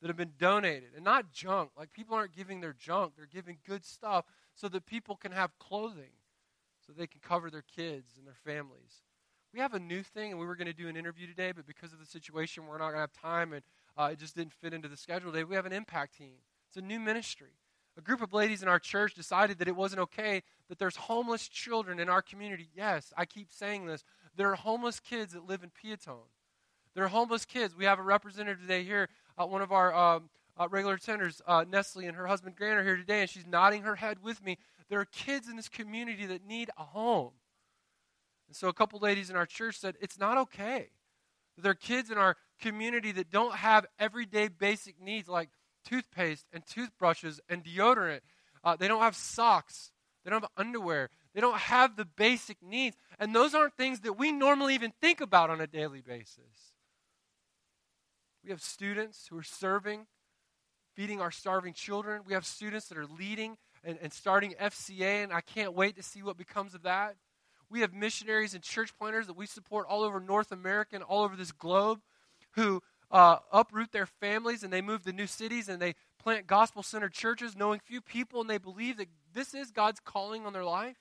that 0.00 0.08
have 0.08 0.16
been 0.16 0.34
donated. 0.38 0.90
And 0.94 1.04
not 1.04 1.32
junk. 1.32 1.70
Like 1.76 1.92
people 1.92 2.16
aren't 2.16 2.36
giving 2.36 2.60
their 2.60 2.72
junk, 2.72 3.14
they're 3.16 3.26
giving 3.26 3.58
good 3.66 3.84
stuff 3.84 4.24
so 4.54 4.68
that 4.68 4.86
people 4.86 5.16
can 5.16 5.32
have 5.32 5.58
clothing, 5.58 6.12
so 6.86 6.92
they 6.92 7.06
can 7.06 7.20
cover 7.20 7.50
their 7.50 7.64
kids 7.74 8.16
and 8.16 8.26
their 8.26 8.34
families 8.34 9.02
we 9.54 9.60
have 9.60 9.74
a 9.74 9.78
new 9.78 10.02
thing, 10.02 10.32
and 10.32 10.40
we 10.40 10.46
were 10.46 10.56
going 10.56 10.66
to 10.66 10.72
do 10.72 10.88
an 10.88 10.96
interview 10.96 11.28
today, 11.28 11.52
but 11.52 11.64
because 11.64 11.92
of 11.92 12.00
the 12.00 12.06
situation, 12.06 12.66
we're 12.66 12.78
not 12.78 12.90
going 12.90 12.96
to 12.96 13.00
have 13.00 13.12
time, 13.12 13.52
and 13.52 13.62
uh, 13.96 14.10
it 14.12 14.18
just 14.18 14.34
didn't 14.34 14.52
fit 14.52 14.74
into 14.74 14.88
the 14.88 14.96
schedule 14.96 15.30
today. 15.30 15.44
We 15.44 15.54
have 15.54 15.64
an 15.64 15.72
impact 15.72 16.18
team. 16.18 16.34
It's 16.68 16.76
a 16.76 16.84
new 16.84 16.98
ministry. 16.98 17.52
A 17.96 18.00
group 18.00 18.22
of 18.22 18.32
ladies 18.32 18.62
in 18.62 18.68
our 18.68 18.80
church 18.80 19.14
decided 19.14 19.58
that 19.58 19.68
it 19.68 19.76
wasn't 19.76 20.02
okay 20.02 20.42
that 20.68 20.78
there's 20.78 20.96
homeless 20.96 21.46
children 21.48 22.00
in 22.00 22.08
our 22.08 22.22
community. 22.22 22.68
Yes, 22.74 23.12
I 23.16 23.24
keep 23.24 23.52
saying 23.52 23.86
this. 23.86 24.02
There 24.36 24.50
are 24.50 24.56
homeless 24.56 24.98
kids 24.98 25.32
that 25.32 25.48
live 25.48 25.62
in 25.62 25.70
Piatone. 25.70 26.28
There 26.94 27.04
are 27.04 27.08
homeless 27.08 27.44
kids. 27.44 27.76
We 27.76 27.84
have 27.84 27.98
a 27.98 28.02
representative 28.02 28.60
today 28.60 28.82
here, 28.82 29.08
uh, 29.38 29.46
one 29.46 29.62
of 29.62 29.72
our 29.72 29.94
um, 29.94 30.30
uh, 30.56 30.68
regular 30.68 30.96
attenders, 30.96 31.40
uh, 31.46 31.64
Nestle, 31.68 32.06
and 32.06 32.16
her 32.16 32.26
husband 32.26 32.56
Grant 32.56 32.78
are 32.78 32.84
here 32.84 32.96
today, 32.96 33.20
and 33.20 33.30
she's 33.30 33.46
nodding 33.46 33.82
her 33.82 33.96
head 33.96 34.18
with 34.22 34.44
me. 34.44 34.58
There 34.88 35.00
are 35.00 35.06
kids 35.06 35.48
in 35.48 35.56
this 35.56 35.68
community 35.68 36.26
that 36.26 36.46
need 36.46 36.70
a 36.76 36.82
home. 36.82 37.32
And 38.48 38.56
so 38.56 38.68
a 38.68 38.72
couple 38.72 38.98
ladies 38.98 39.30
in 39.30 39.36
our 39.36 39.46
church 39.46 39.78
said 39.78 39.96
it's 40.00 40.18
not 40.18 40.36
okay. 40.38 40.90
There 41.56 41.70
are 41.70 41.74
kids 41.74 42.10
in 42.10 42.18
our 42.18 42.36
community 42.60 43.12
that 43.12 43.30
don't 43.30 43.54
have 43.54 43.86
everyday 43.98 44.48
basic 44.48 45.00
needs 45.00 45.28
like 45.28 45.50
toothpaste 45.84 46.46
and 46.52 46.66
toothbrushes 46.66 47.40
and 47.48 47.64
deodorant. 47.64 48.20
Uh, 48.62 48.76
they 48.76 48.88
don't 48.88 49.02
have 49.02 49.16
socks. 49.16 49.92
They 50.24 50.30
don't 50.30 50.42
have 50.42 50.50
underwear. 50.56 51.10
They 51.34 51.40
don't 51.40 51.58
have 51.58 51.96
the 51.96 52.04
basic 52.04 52.62
needs. 52.62 52.96
And 53.18 53.34
those 53.34 53.54
aren't 53.54 53.76
things 53.76 54.00
that 54.00 54.14
we 54.14 54.32
normally 54.32 54.74
even 54.74 54.92
think 55.00 55.20
about 55.20 55.50
on 55.50 55.60
a 55.60 55.66
daily 55.66 56.00
basis. 56.00 56.72
We 58.42 58.50
have 58.50 58.62
students 58.62 59.26
who 59.28 59.38
are 59.38 59.42
serving, 59.42 60.06
feeding 60.94 61.20
our 61.20 61.30
starving 61.30 61.74
children. 61.74 62.22
We 62.26 62.34
have 62.34 62.46
students 62.46 62.88
that 62.88 62.98
are 62.98 63.06
leading 63.06 63.56
and, 63.82 63.98
and 64.00 64.12
starting 64.12 64.54
FCA, 64.60 65.22
and 65.22 65.32
I 65.32 65.40
can't 65.40 65.74
wait 65.74 65.96
to 65.96 66.02
see 66.02 66.22
what 66.22 66.36
becomes 66.36 66.74
of 66.74 66.82
that. 66.82 67.16
We 67.70 67.80
have 67.80 67.92
missionaries 67.92 68.54
and 68.54 68.62
church 68.62 68.96
planters 68.98 69.26
that 69.26 69.36
we 69.36 69.46
support 69.46 69.86
all 69.88 70.02
over 70.02 70.20
North 70.20 70.52
America 70.52 70.94
and 70.94 71.02
all 71.02 71.24
over 71.24 71.36
this 71.36 71.52
globe 71.52 72.00
who 72.52 72.82
uh, 73.14 73.38
uproot 73.52 73.92
their 73.92 74.06
families 74.06 74.64
and 74.64 74.72
they 74.72 74.82
move 74.82 75.04
to 75.04 75.12
new 75.12 75.28
cities 75.28 75.70
and 75.70 75.80
they 75.82 75.94
plant 76.18 76.46
gospel 76.48 76.82
centered 76.82 77.14
churches, 77.14 77.56
knowing 77.56 77.80
few 77.80 78.02
people, 78.02 78.42
and 78.42 78.50
they 78.50 78.58
believe 78.58 78.98
that 78.98 79.08
this 79.34 79.54
is 79.54 79.72
God's 79.72 80.00
calling 80.00 80.46
on 80.46 80.52
their 80.52 80.64
life. 80.66 80.98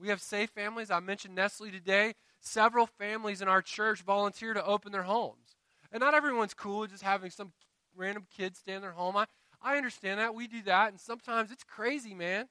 We 0.00 0.08
have 0.08 0.22
safe 0.22 0.50
families. 0.50 0.90
I 0.90 1.00
mentioned 1.00 1.36
Nestle 1.36 1.70
today. 1.72 2.14
Several 2.40 2.86
families 2.86 3.42
in 3.42 3.48
our 3.48 3.62
church 3.62 4.02
volunteer 4.02 4.54
to 4.54 4.66
open 4.66 4.92
their 4.92 5.04
homes. 5.04 5.56
And 5.92 6.00
not 6.00 6.14
everyone's 6.14 6.54
cool 6.54 6.80
with 6.80 6.92
just 6.92 7.04
having 7.04 7.30
some 7.30 7.52
random 7.96 8.26
kids 8.36 8.60
stay 8.60 8.74
in 8.74 8.82
their 8.82 8.92
home. 8.92 9.16
I, 9.16 9.26
I 9.62 9.76
understand 9.78 10.20
that. 10.20 10.34
We 10.34 10.48
do 10.48 10.62
that. 10.64 10.90
And 10.90 11.00
sometimes 11.00 11.52
it's 11.52 11.64
crazy, 11.64 12.14
man 12.14 12.48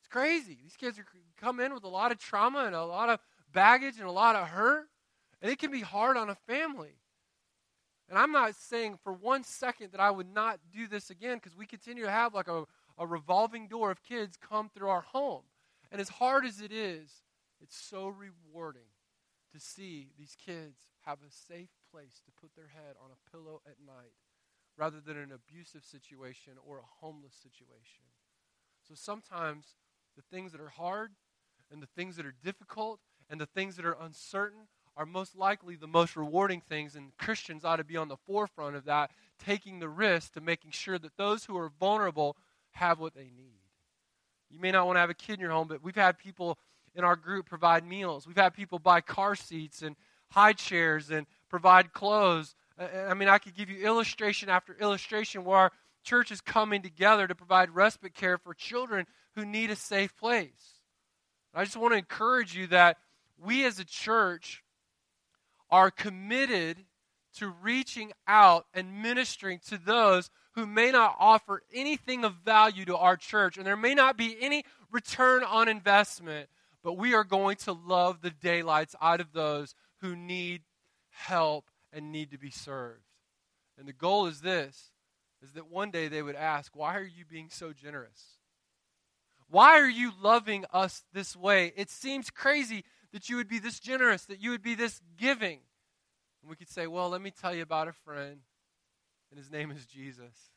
It's 0.00 0.08
crazy. 0.08 0.58
These 0.62 0.76
kids 0.76 0.98
are, 0.98 1.06
come 1.38 1.60
in 1.60 1.74
with 1.74 1.84
a 1.84 1.88
lot 1.88 2.12
of 2.12 2.18
trauma 2.18 2.64
and 2.66 2.76
a 2.76 2.84
lot 2.84 3.10
of 3.10 3.20
baggage 3.52 3.98
and 3.98 4.08
a 4.08 4.12
lot 4.12 4.36
of 4.36 4.48
hurt, 4.48 4.88
and 5.42 5.52
it 5.52 5.58
can 5.60 5.72
be 5.72 5.82
hard 5.82 6.16
on 6.16 6.30
a 6.30 6.34
family. 6.34 7.01
And 8.12 8.18
I'm 8.18 8.30
not 8.30 8.54
saying 8.54 8.98
for 9.02 9.14
one 9.14 9.42
second 9.42 9.92
that 9.92 10.00
I 10.00 10.10
would 10.10 10.30
not 10.30 10.60
do 10.70 10.86
this 10.86 11.08
again 11.08 11.36
because 11.38 11.56
we 11.56 11.64
continue 11.64 12.04
to 12.04 12.10
have 12.10 12.34
like 12.34 12.46
a, 12.46 12.66
a 12.98 13.06
revolving 13.06 13.68
door 13.68 13.90
of 13.90 14.02
kids 14.02 14.36
come 14.36 14.68
through 14.68 14.90
our 14.90 15.00
home. 15.00 15.44
And 15.90 15.98
as 15.98 16.10
hard 16.10 16.44
as 16.44 16.60
it 16.60 16.72
is, 16.72 17.22
it's 17.62 17.74
so 17.74 18.08
rewarding 18.08 18.92
to 19.54 19.58
see 19.58 20.08
these 20.18 20.36
kids 20.44 20.76
have 21.06 21.20
a 21.26 21.30
safe 21.30 21.70
place 21.90 22.20
to 22.26 22.32
put 22.38 22.54
their 22.54 22.66
head 22.66 22.96
on 23.02 23.08
a 23.12 23.30
pillow 23.30 23.62
at 23.66 23.76
night 23.82 24.12
rather 24.76 25.00
than 25.00 25.16
an 25.16 25.32
abusive 25.32 25.82
situation 25.82 26.52
or 26.66 26.80
a 26.80 27.00
homeless 27.00 27.34
situation. 27.42 28.04
So 28.86 28.94
sometimes 28.94 29.76
the 30.16 30.22
things 30.30 30.52
that 30.52 30.60
are 30.60 30.68
hard 30.68 31.12
and 31.70 31.82
the 31.82 31.88
things 31.96 32.16
that 32.16 32.26
are 32.26 32.34
difficult 32.44 33.00
and 33.30 33.40
the 33.40 33.46
things 33.46 33.76
that 33.76 33.86
are 33.86 33.96
uncertain 33.98 34.68
are 34.96 35.06
most 35.06 35.36
likely 35.36 35.76
the 35.76 35.86
most 35.86 36.16
rewarding 36.16 36.60
things, 36.60 36.96
and 36.96 37.16
Christians 37.16 37.64
ought 37.64 37.76
to 37.76 37.84
be 37.84 37.96
on 37.96 38.08
the 38.08 38.16
forefront 38.16 38.76
of 38.76 38.84
that, 38.84 39.10
taking 39.44 39.78
the 39.78 39.88
risk 39.88 40.34
to 40.34 40.40
making 40.40 40.70
sure 40.70 40.98
that 40.98 41.16
those 41.16 41.44
who 41.44 41.56
are 41.56 41.70
vulnerable 41.80 42.36
have 42.72 42.98
what 42.98 43.14
they 43.14 43.30
need. 43.36 43.60
You 44.50 44.60
may 44.60 44.70
not 44.70 44.86
want 44.86 44.96
to 44.96 45.00
have 45.00 45.10
a 45.10 45.14
kid 45.14 45.34
in 45.34 45.40
your 45.40 45.50
home, 45.50 45.68
but 45.68 45.82
we've 45.82 45.94
had 45.94 46.18
people 46.18 46.58
in 46.94 47.04
our 47.04 47.16
group 47.16 47.46
provide 47.46 47.86
meals. 47.86 48.26
We've 48.26 48.36
had 48.36 48.52
people 48.54 48.78
buy 48.78 49.00
car 49.00 49.34
seats 49.34 49.82
and 49.82 49.96
high 50.30 50.52
chairs 50.52 51.10
and 51.10 51.26
provide 51.48 51.92
clothes. 51.92 52.54
Uh, 52.78 52.88
uh, 52.94 53.06
I 53.10 53.14
mean, 53.14 53.28
I 53.28 53.38
could 53.38 53.54
give 53.54 53.70
you 53.70 53.84
illustration 53.84 54.50
after 54.50 54.74
illustration 54.74 55.44
where 55.44 55.58
our 55.58 55.72
church 56.02 56.30
is 56.30 56.40
coming 56.40 56.82
together 56.82 57.26
to 57.26 57.34
provide 57.34 57.70
respite 57.70 58.14
care 58.14 58.36
for 58.36 58.52
children 58.52 59.06
who 59.34 59.46
need 59.46 59.70
a 59.70 59.76
safe 59.76 60.14
place. 60.16 60.80
I 61.54 61.64
just 61.64 61.76
want 61.76 61.92
to 61.92 61.98
encourage 61.98 62.54
you 62.56 62.66
that 62.68 62.98
we 63.38 63.64
as 63.64 63.78
a 63.78 63.84
church 63.84 64.61
are 65.72 65.90
committed 65.90 66.76
to 67.38 67.48
reaching 67.48 68.12
out 68.28 68.66
and 68.74 69.02
ministering 69.02 69.58
to 69.66 69.78
those 69.78 70.30
who 70.52 70.66
may 70.66 70.92
not 70.92 71.16
offer 71.18 71.62
anything 71.72 72.24
of 72.24 72.34
value 72.44 72.84
to 72.84 72.96
our 72.96 73.16
church, 73.16 73.56
and 73.56 73.66
there 73.66 73.76
may 73.76 73.94
not 73.94 74.18
be 74.18 74.36
any 74.38 74.64
return 74.90 75.42
on 75.42 75.66
investment, 75.66 76.50
but 76.84 76.98
we 76.98 77.14
are 77.14 77.24
going 77.24 77.56
to 77.56 77.72
love 77.72 78.20
the 78.20 78.30
daylights 78.30 78.94
out 79.00 79.20
of 79.20 79.32
those 79.32 79.74
who 80.02 80.14
need 80.14 80.60
help 81.08 81.70
and 81.90 82.12
need 82.12 82.30
to 82.32 82.38
be 82.38 82.50
served. 82.50 83.00
And 83.78 83.88
the 83.88 83.94
goal 83.94 84.26
is 84.26 84.42
this 84.42 84.90
is 85.42 85.52
that 85.52 85.70
one 85.70 85.90
day 85.90 86.08
they 86.08 86.22
would 86.22 86.36
ask, 86.36 86.76
Why 86.76 86.96
are 86.96 87.02
you 87.02 87.24
being 87.24 87.48
so 87.50 87.72
generous? 87.72 88.36
Why 89.48 89.80
are 89.80 89.88
you 89.88 90.12
loving 90.20 90.64
us 90.72 91.02
this 91.12 91.34
way? 91.34 91.72
It 91.76 91.90
seems 91.90 92.30
crazy 92.30 92.84
that 93.12 93.28
you 93.28 93.36
would 93.36 93.48
be 93.48 93.58
this 93.58 93.78
generous, 93.78 94.24
that 94.24 94.40
you 94.40 94.50
would 94.50 94.62
be 94.62 94.74
this 94.74 95.00
giving. 95.16 95.60
And 96.40 96.50
we 96.50 96.56
could 96.56 96.68
say, 96.68 96.86
Well, 96.86 97.10
let 97.10 97.22
me 97.22 97.30
tell 97.30 97.54
you 97.54 97.62
about 97.62 97.88
a 97.88 97.92
friend, 97.92 98.40
and 99.30 99.38
his 99.38 99.50
name 99.50 99.70
is 99.70 99.86
Jesus. 99.86 100.50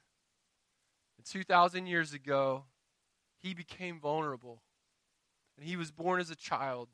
And 1.17 1.25
2,000 1.25 1.87
years 1.87 2.13
ago, 2.13 2.65
he 3.41 3.53
became 3.53 3.99
vulnerable. 3.99 4.61
And 5.57 5.65
he 5.65 5.77
was 5.77 5.91
born 5.91 6.19
as 6.19 6.29
a 6.29 6.35
child. 6.35 6.89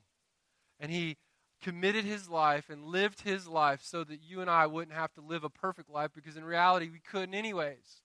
And 0.78 0.92
he 0.92 1.16
committed 1.60 2.04
his 2.04 2.28
life 2.28 2.68
and 2.68 2.84
lived 2.84 3.22
his 3.22 3.46
life 3.46 3.80
so 3.82 4.04
that 4.04 4.20
you 4.22 4.40
and 4.40 4.50
I 4.50 4.66
wouldn't 4.66 4.96
have 4.96 5.12
to 5.14 5.20
live 5.20 5.44
a 5.44 5.50
perfect 5.50 5.88
life 5.88 6.10
because 6.14 6.36
in 6.36 6.44
reality 6.44 6.88
we 6.90 7.00
couldn't, 7.00 7.34
anyways. 7.34 8.02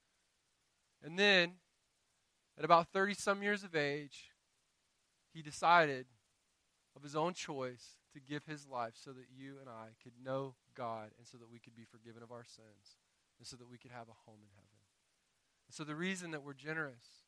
And 1.04 1.18
then, 1.18 1.54
at 2.58 2.66
about 2.66 2.88
30 2.90 3.14
some 3.16 3.44
years 3.44 3.64
of 3.64 3.76
age, 3.76 4.32
he 5.34 5.42
decided 5.42 6.06
of 6.98 7.04
his 7.04 7.16
own 7.16 7.34
choice 7.34 7.98
to 8.14 8.20
give 8.20 8.46
his 8.46 8.68
life 8.68 8.94
so 8.96 9.12
that 9.12 9.28
you 9.38 9.58
and 9.62 9.70
I 9.70 9.90
could 10.04 10.14
know 10.24 10.56
God 10.76 11.12
and 11.18 11.28
so 11.28 11.38
that 11.38 11.52
we 11.52 11.60
could 11.60 11.76
be 11.76 11.86
forgiven 11.86 12.24
of 12.24 12.32
our 12.32 12.44
sins 12.44 12.98
and 13.38 13.48
so 13.48 13.56
that 13.56 13.70
we 13.70 13.78
could 13.78 13.92
have 13.92 14.10
a 14.10 14.26
home 14.26 14.40
in 14.42 14.50
heaven. 14.56 14.82
And 15.68 15.76
so 15.76 15.84
the 15.84 15.96
reason 15.96 16.32
that 16.32 16.44
we're 16.44 16.54
generous 16.54 17.24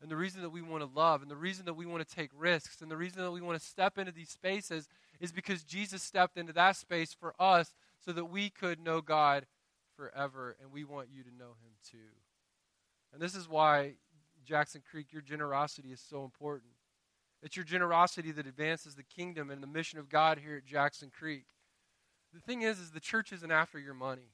and 0.00 0.08
the 0.08 0.16
reason 0.16 0.42
that 0.42 0.50
we 0.50 0.62
want 0.62 0.84
to 0.84 0.98
love 0.98 1.20
and 1.20 1.30
the 1.30 1.36
reason 1.36 1.66
that 1.66 1.74
we 1.74 1.84
want 1.84 2.06
to 2.06 2.14
take 2.14 2.30
risks 2.32 2.80
and 2.80 2.88
the 2.88 2.96
reason 2.96 3.20
that 3.22 3.32
we 3.32 3.40
want 3.40 3.60
to 3.60 3.66
step 3.66 3.98
into 3.98 4.12
these 4.12 4.30
spaces 4.30 4.88
is 5.18 5.32
because 5.32 5.64
Jesus 5.64 6.00
stepped 6.00 6.38
into 6.38 6.52
that 6.52 6.76
space 6.76 7.12
for 7.12 7.34
us 7.40 7.74
so 7.98 8.12
that 8.12 8.26
we 8.26 8.50
could 8.50 8.78
know 8.78 9.00
God 9.00 9.46
forever 9.96 10.56
and 10.62 10.70
we 10.70 10.84
want 10.84 11.08
you 11.12 11.24
to 11.24 11.34
know 11.36 11.56
him 11.64 11.72
too. 11.90 12.14
And 13.12 13.20
this 13.20 13.34
is 13.34 13.48
why 13.48 13.94
Jackson 14.44 14.82
Creek 14.88 15.12
your 15.12 15.22
generosity 15.22 15.90
is 15.90 16.00
so 16.00 16.22
important. 16.22 16.70
It's 17.42 17.56
your 17.56 17.64
generosity 17.64 18.32
that 18.32 18.46
advances 18.46 18.94
the 18.94 19.04
kingdom 19.04 19.50
and 19.50 19.62
the 19.62 19.66
mission 19.66 19.98
of 19.98 20.08
God 20.08 20.38
here 20.38 20.56
at 20.56 20.64
Jackson 20.64 21.10
Creek. 21.16 21.44
The 22.34 22.40
thing 22.40 22.62
is 22.62 22.78
is 22.78 22.90
the 22.90 23.00
church 23.00 23.32
isn't 23.32 23.50
after 23.50 23.78
your 23.78 23.94
money. 23.94 24.32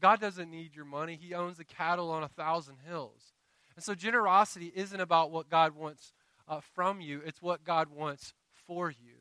God 0.00 0.20
doesn't 0.20 0.50
need 0.50 0.74
your 0.74 0.84
money. 0.84 1.18
He 1.20 1.34
owns 1.34 1.58
the 1.58 1.64
cattle 1.64 2.10
on 2.10 2.22
a 2.22 2.28
thousand 2.28 2.78
hills. 2.86 3.32
And 3.76 3.84
so 3.84 3.94
generosity 3.94 4.72
isn't 4.74 5.00
about 5.00 5.30
what 5.30 5.48
God 5.48 5.74
wants 5.74 6.12
uh, 6.46 6.60
from 6.60 7.00
you, 7.00 7.22
it's 7.24 7.40
what 7.40 7.64
God 7.64 7.88
wants 7.88 8.34
for 8.66 8.90
you. 8.90 9.14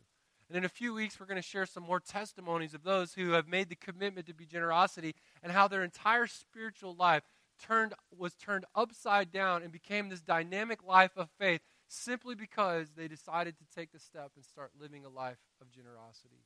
And 0.50 0.58
in 0.58 0.65
a 0.65 0.69
few 0.69 0.93
weeks, 0.93 1.19
we're 1.19 1.26
going 1.26 1.41
to 1.41 1.48
share 1.48 1.65
some 1.65 1.84
more 1.84 2.00
testimonies 2.00 2.74
of 2.74 2.84
those 2.84 3.13
who 3.13 3.32
have 3.32 3.48
made 3.48 3.69
the 3.69 3.76
commitment 3.76 4.28
to 4.28 4.34
be 4.34 4.46
generosity 4.46 5.15
and 5.41 5.52
how 5.52 5.67
their 5.67 5.84
entire 5.84 6.28
spiritual 6.28 6.96
life 6.96 7.24
turned, 7.62 7.93
was 8.15 8.34
turned 8.36 8.65
upside 8.76 9.32
down 9.32 9.63
and 9.63 9.72
became 9.72 10.10
this 10.10 10.22
dynamic 10.22 10.84
life 10.86 11.12
of 11.15 11.30
faith 11.39 11.62
simply 11.94 12.36
because 12.36 12.88
they 12.96 13.08
decided 13.08 13.56
to 13.58 13.66
take 13.76 13.92
the 13.92 14.00
step 14.00 14.32
and 14.36 14.44
start 14.44 14.72
living 14.80 15.06
a 15.06 15.10
life 15.10 15.38
of 15.62 15.72
generosity. 15.72 16.44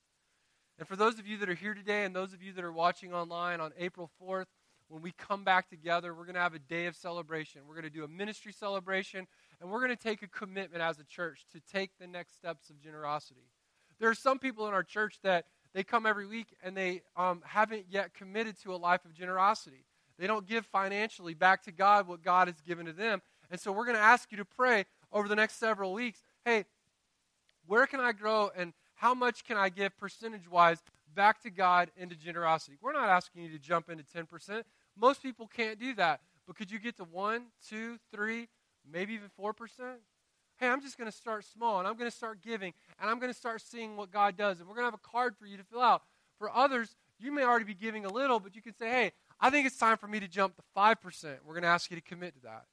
And 0.77 0.87
for 0.87 0.95
those 0.95 1.17
of 1.17 1.27
you 1.27 1.37
that 1.37 1.49
are 1.49 1.55
here 1.55 1.73
today 1.73 2.05
and 2.05 2.15
those 2.15 2.33
of 2.33 2.43
you 2.43 2.53
that 2.53 2.63
are 2.63 2.71
watching 2.71 3.13
online 3.13 3.59
on 3.59 3.71
April 3.79 4.11
4th, 4.21 4.45
when 4.89 5.01
we 5.01 5.11
come 5.11 5.43
back 5.43 5.69
together, 5.69 6.13
we're 6.13 6.23
going 6.23 6.35
to 6.35 6.41
have 6.41 6.53
a 6.53 6.59
day 6.59 6.85
of 6.85 6.95
celebration. 6.95 7.61
We're 7.67 7.75
going 7.75 7.83
to 7.85 7.89
do 7.89 8.03
a 8.03 8.07
ministry 8.07 8.53
celebration, 8.53 9.27
and 9.59 9.69
we're 9.69 9.79
going 9.79 9.95
to 9.95 10.01
take 10.01 10.21
a 10.21 10.27
commitment 10.27 10.81
as 10.81 10.99
a 10.99 11.03
church 11.03 11.45
to 11.51 11.59
take 11.59 11.91
the 11.99 12.07
next 12.07 12.35
steps 12.35 12.69
of 12.69 12.79
generosity. 12.79 13.49
There 13.99 14.09
are 14.09 14.15
some 14.15 14.39
people 14.39 14.67
in 14.67 14.73
our 14.73 14.83
church 14.83 15.19
that 15.23 15.45
they 15.73 15.83
come 15.83 16.05
every 16.05 16.27
week 16.27 16.55
and 16.63 16.77
they 16.77 17.01
um, 17.15 17.41
haven't 17.45 17.85
yet 17.89 18.13
committed 18.13 18.61
to 18.63 18.73
a 18.73 18.77
life 18.77 19.03
of 19.05 19.13
generosity. 19.13 19.85
They 20.17 20.27
don't 20.27 20.47
give 20.47 20.65
financially 20.65 21.33
back 21.33 21.63
to 21.63 21.71
God 21.71 22.07
what 22.07 22.23
God 22.23 22.47
has 22.47 22.61
given 22.61 22.85
to 22.85 22.93
them. 22.93 23.21
And 23.49 23.59
so 23.59 23.71
we're 23.71 23.85
going 23.85 23.97
to 23.97 24.01
ask 24.01 24.31
you 24.31 24.37
to 24.37 24.45
pray 24.45 24.85
over 25.11 25.27
the 25.27 25.35
next 25.35 25.59
several 25.59 25.93
weeks 25.93 26.21
hey, 26.45 26.63
where 27.65 27.85
can 27.85 27.99
I 27.99 28.13
grow 28.13 28.49
and 28.55 28.73
how 28.95 29.13
much 29.13 29.43
can 29.43 29.57
I 29.57 29.69
give 29.69 29.97
percentage 29.97 30.49
wise 30.49 30.81
back 31.13 31.41
to 31.43 31.49
God 31.49 31.91
into 31.97 32.15
generosity? 32.15 32.77
We're 32.81 32.93
not 32.93 33.09
asking 33.09 33.43
you 33.43 33.51
to 33.51 33.59
jump 33.59 33.89
into 33.89 34.03
10%. 34.03 34.63
Most 34.95 35.21
people 35.21 35.47
can't 35.47 35.77
do 35.77 35.93
that. 35.95 36.21
But 36.47 36.55
could 36.55 36.71
you 36.71 36.79
get 36.79 36.95
to 36.97 37.03
1, 37.03 37.43
2, 37.69 37.97
3, 38.13 38.47
maybe 38.89 39.13
even 39.13 39.29
4%? 39.39 39.53
Hey, 40.55 40.69
I'm 40.69 40.81
just 40.81 40.97
going 40.97 41.11
to 41.11 41.15
start 41.15 41.43
small 41.43 41.79
and 41.79 41.87
I'm 41.87 41.97
going 41.97 42.09
to 42.09 42.15
start 42.15 42.41
giving 42.41 42.73
and 42.99 43.09
I'm 43.09 43.19
going 43.19 43.31
to 43.31 43.37
start 43.37 43.61
seeing 43.61 43.97
what 43.97 44.11
God 44.11 44.37
does. 44.37 44.59
And 44.59 44.67
we're 44.67 44.75
going 44.75 44.85
to 44.85 44.91
have 44.91 44.99
a 45.05 45.09
card 45.09 45.35
for 45.37 45.45
you 45.45 45.57
to 45.57 45.63
fill 45.63 45.81
out. 45.81 46.03
For 46.39 46.49
others, 46.55 46.95
you 47.19 47.31
may 47.31 47.43
already 47.43 47.65
be 47.65 47.73
giving 47.73 48.05
a 48.05 48.09
little, 48.09 48.39
but 48.39 48.55
you 48.55 48.61
can 48.61 48.73
say, 48.73 48.89
hey, 48.89 49.11
I 49.39 49.49
think 49.49 49.67
it's 49.67 49.77
time 49.77 49.97
for 49.97 50.07
me 50.07 50.19
to 50.21 50.27
jump 50.27 50.55
to 50.55 50.63
5%. 50.75 51.37
We're 51.45 51.53
going 51.53 51.63
to 51.63 51.67
ask 51.67 51.91
you 51.91 51.97
to 51.97 52.01
commit 52.01 52.35
to 52.35 52.41
that. 52.43 52.65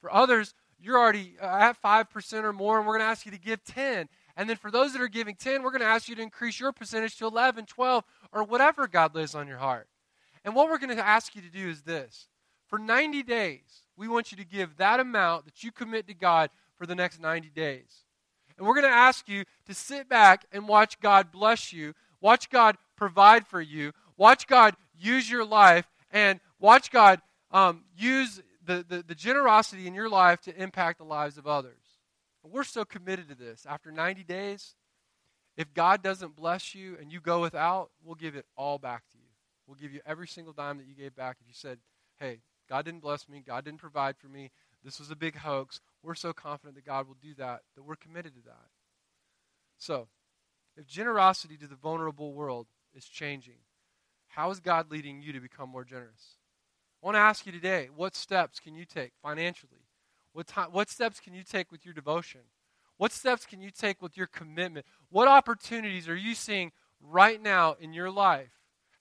For 0.00 0.12
others, 0.12 0.54
you're 0.82 0.98
already 0.98 1.36
uh, 1.40 1.46
at 1.46 1.82
5% 1.82 2.44
or 2.44 2.52
more, 2.52 2.78
and 2.78 2.86
we're 2.86 2.94
going 2.94 3.06
to 3.06 3.10
ask 3.10 3.24
you 3.24 3.32
to 3.32 3.38
give 3.38 3.62
10. 3.64 4.08
And 4.36 4.48
then 4.48 4.56
for 4.56 4.70
those 4.70 4.92
that 4.92 5.02
are 5.02 5.08
giving 5.08 5.34
10, 5.34 5.62
we're 5.62 5.70
going 5.70 5.82
to 5.82 5.86
ask 5.86 6.08
you 6.08 6.16
to 6.16 6.22
increase 6.22 6.58
your 6.58 6.72
percentage 6.72 7.16
to 7.18 7.26
11, 7.26 7.66
12, 7.66 8.04
or 8.32 8.44
whatever 8.44 8.88
God 8.88 9.14
lays 9.14 9.34
on 9.34 9.46
your 9.46 9.58
heart. 9.58 9.88
And 10.44 10.54
what 10.54 10.68
we're 10.68 10.78
going 10.78 10.96
to 10.96 11.06
ask 11.06 11.34
you 11.36 11.42
to 11.42 11.50
do 11.50 11.68
is 11.68 11.82
this. 11.82 12.28
For 12.66 12.78
90 12.78 13.22
days, 13.22 13.82
we 13.96 14.08
want 14.08 14.32
you 14.32 14.38
to 14.38 14.44
give 14.44 14.76
that 14.78 14.98
amount 14.98 15.44
that 15.44 15.62
you 15.62 15.70
commit 15.70 16.06
to 16.08 16.14
God 16.14 16.50
for 16.76 16.86
the 16.86 16.94
next 16.94 17.20
90 17.20 17.50
days. 17.50 18.04
And 18.56 18.66
we're 18.66 18.74
going 18.74 18.86
to 18.86 18.90
ask 18.90 19.28
you 19.28 19.44
to 19.66 19.74
sit 19.74 20.08
back 20.08 20.46
and 20.52 20.66
watch 20.66 20.98
God 21.00 21.30
bless 21.30 21.72
you, 21.72 21.94
watch 22.20 22.50
God 22.50 22.76
provide 22.96 23.46
for 23.46 23.60
you, 23.60 23.92
watch 24.16 24.46
God 24.46 24.74
use 24.98 25.30
your 25.30 25.44
life, 25.44 25.86
and 26.10 26.40
watch 26.58 26.90
God 26.90 27.20
um, 27.50 27.84
use 27.96 28.40
the, 28.64 28.84
the, 28.88 29.02
the 29.06 29.14
generosity 29.14 29.86
in 29.86 29.94
your 29.94 30.08
life 30.08 30.40
to 30.42 30.62
impact 30.62 30.98
the 30.98 31.04
lives 31.04 31.38
of 31.38 31.46
others. 31.46 31.98
We're 32.44 32.64
so 32.64 32.84
committed 32.84 33.28
to 33.28 33.34
this. 33.34 33.66
After 33.68 33.92
90 33.92 34.24
days, 34.24 34.74
if 35.56 35.72
God 35.74 36.02
doesn't 36.02 36.34
bless 36.34 36.74
you 36.74 36.96
and 37.00 37.12
you 37.12 37.20
go 37.20 37.40
without, 37.40 37.90
we'll 38.04 38.14
give 38.14 38.34
it 38.34 38.46
all 38.56 38.78
back 38.78 39.04
to 39.12 39.18
you. 39.18 39.24
We'll 39.66 39.76
give 39.76 39.92
you 39.92 40.00
every 40.04 40.26
single 40.26 40.52
dime 40.52 40.78
that 40.78 40.86
you 40.86 40.94
gave 40.94 41.14
back 41.14 41.36
if 41.40 41.46
you 41.46 41.54
said, 41.54 41.78
hey, 42.18 42.40
God 42.68 42.84
didn't 42.84 43.00
bless 43.00 43.28
me, 43.28 43.42
God 43.46 43.64
didn't 43.64 43.80
provide 43.80 44.16
for 44.16 44.28
me, 44.28 44.50
this 44.84 44.98
was 44.98 45.10
a 45.10 45.16
big 45.16 45.36
hoax. 45.36 45.80
We're 46.02 46.14
so 46.14 46.32
confident 46.32 46.74
that 46.74 46.84
God 46.84 47.06
will 47.06 47.16
do 47.20 47.34
that, 47.34 47.60
that 47.76 47.82
we're 47.82 47.96
committed 47.96 48.34
to 48.34 48.42
that. 48.42 48.70
So, 49.78 50.08
if 50.76 50.86
generosity 50.86 51.56
to 51.58 51.66
the 51.66 51.76
vulnerable 51.76 52.32
world 52.32 52.66
is 52.94 53.04
changing, 53.04 53.58
how 54.28 54.50
is 54.50 54.60
God 54.60 54.90
leading 54.90 55.20
you 55.22 55.32
to 55.32 55.40
become 55.40 55.68
more 55.68 55.84
generous? 55.84 56.38
I 57.02 57.06
want 57.06 57.16
to 57.16 57.20
ask 57.20 57.46
you 57.46 57.52
today 57.52 57.88
what 57.94 58.14
steps 58.14 58.60
can 58.60 58.74
you 58.74 58.84
take 58.84 59.12
financially? 59.22 59.86
What, 60.32 60.46
time, 60.46 60.68
what 60.70 60.88
steps 60.88 61.20
can 61.20 61.34
you 61.34 61.42
take 61.42 61.72
with 61.72 61.84
your 61.84 61.94
devotion? 61.94 62.42
What 62.96 63.12
steps 63.12 63.44
can 63.44 63.60
you 63.60 63.70
take 63.70 64.00
with 64.00 64.16
your 64.16 64.28
commitment? 64.28 64.86
What 65.10 65.28
opportunities 65.28 66.08
are 66.08 66.16
you 66.16 66.34
seeing 66.34 66.72
right 67.00 67.42
now 67.42 67.74
in 67.80 67.92
your 67.92 68.10
life? 68.10 68.52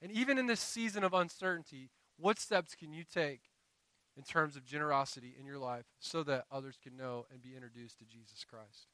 And 0.02 0.12
even 0.12 0.38
in 0.38 0.48
this 0.48 0.60
season 0.60 1.04
of 1.04 1.14
uncertainty, 1.14 1.92
what 2.18 2.40
steps 2.40 2.74
can 2.76 2.92
you 2.92 3.04
take 3.04 3.42
in 4.18 4.24
terms 4.24 4.56
of 4.56 4.66
generosity 4.66 5.36
in 5.40 5.46
your 5.46 5.60
life 5.60 5.86
so 6.00 6.24
that 6.24 6.46
others 6.52 6.78
can 6.82 6.98
know 6.98 7.26
and 7.32 7.42
be 7.42 7.56
introduced 7.56 8.00
to 8.00 8.06
Jesus 8.06 8.44
Christ? 8.44 8.88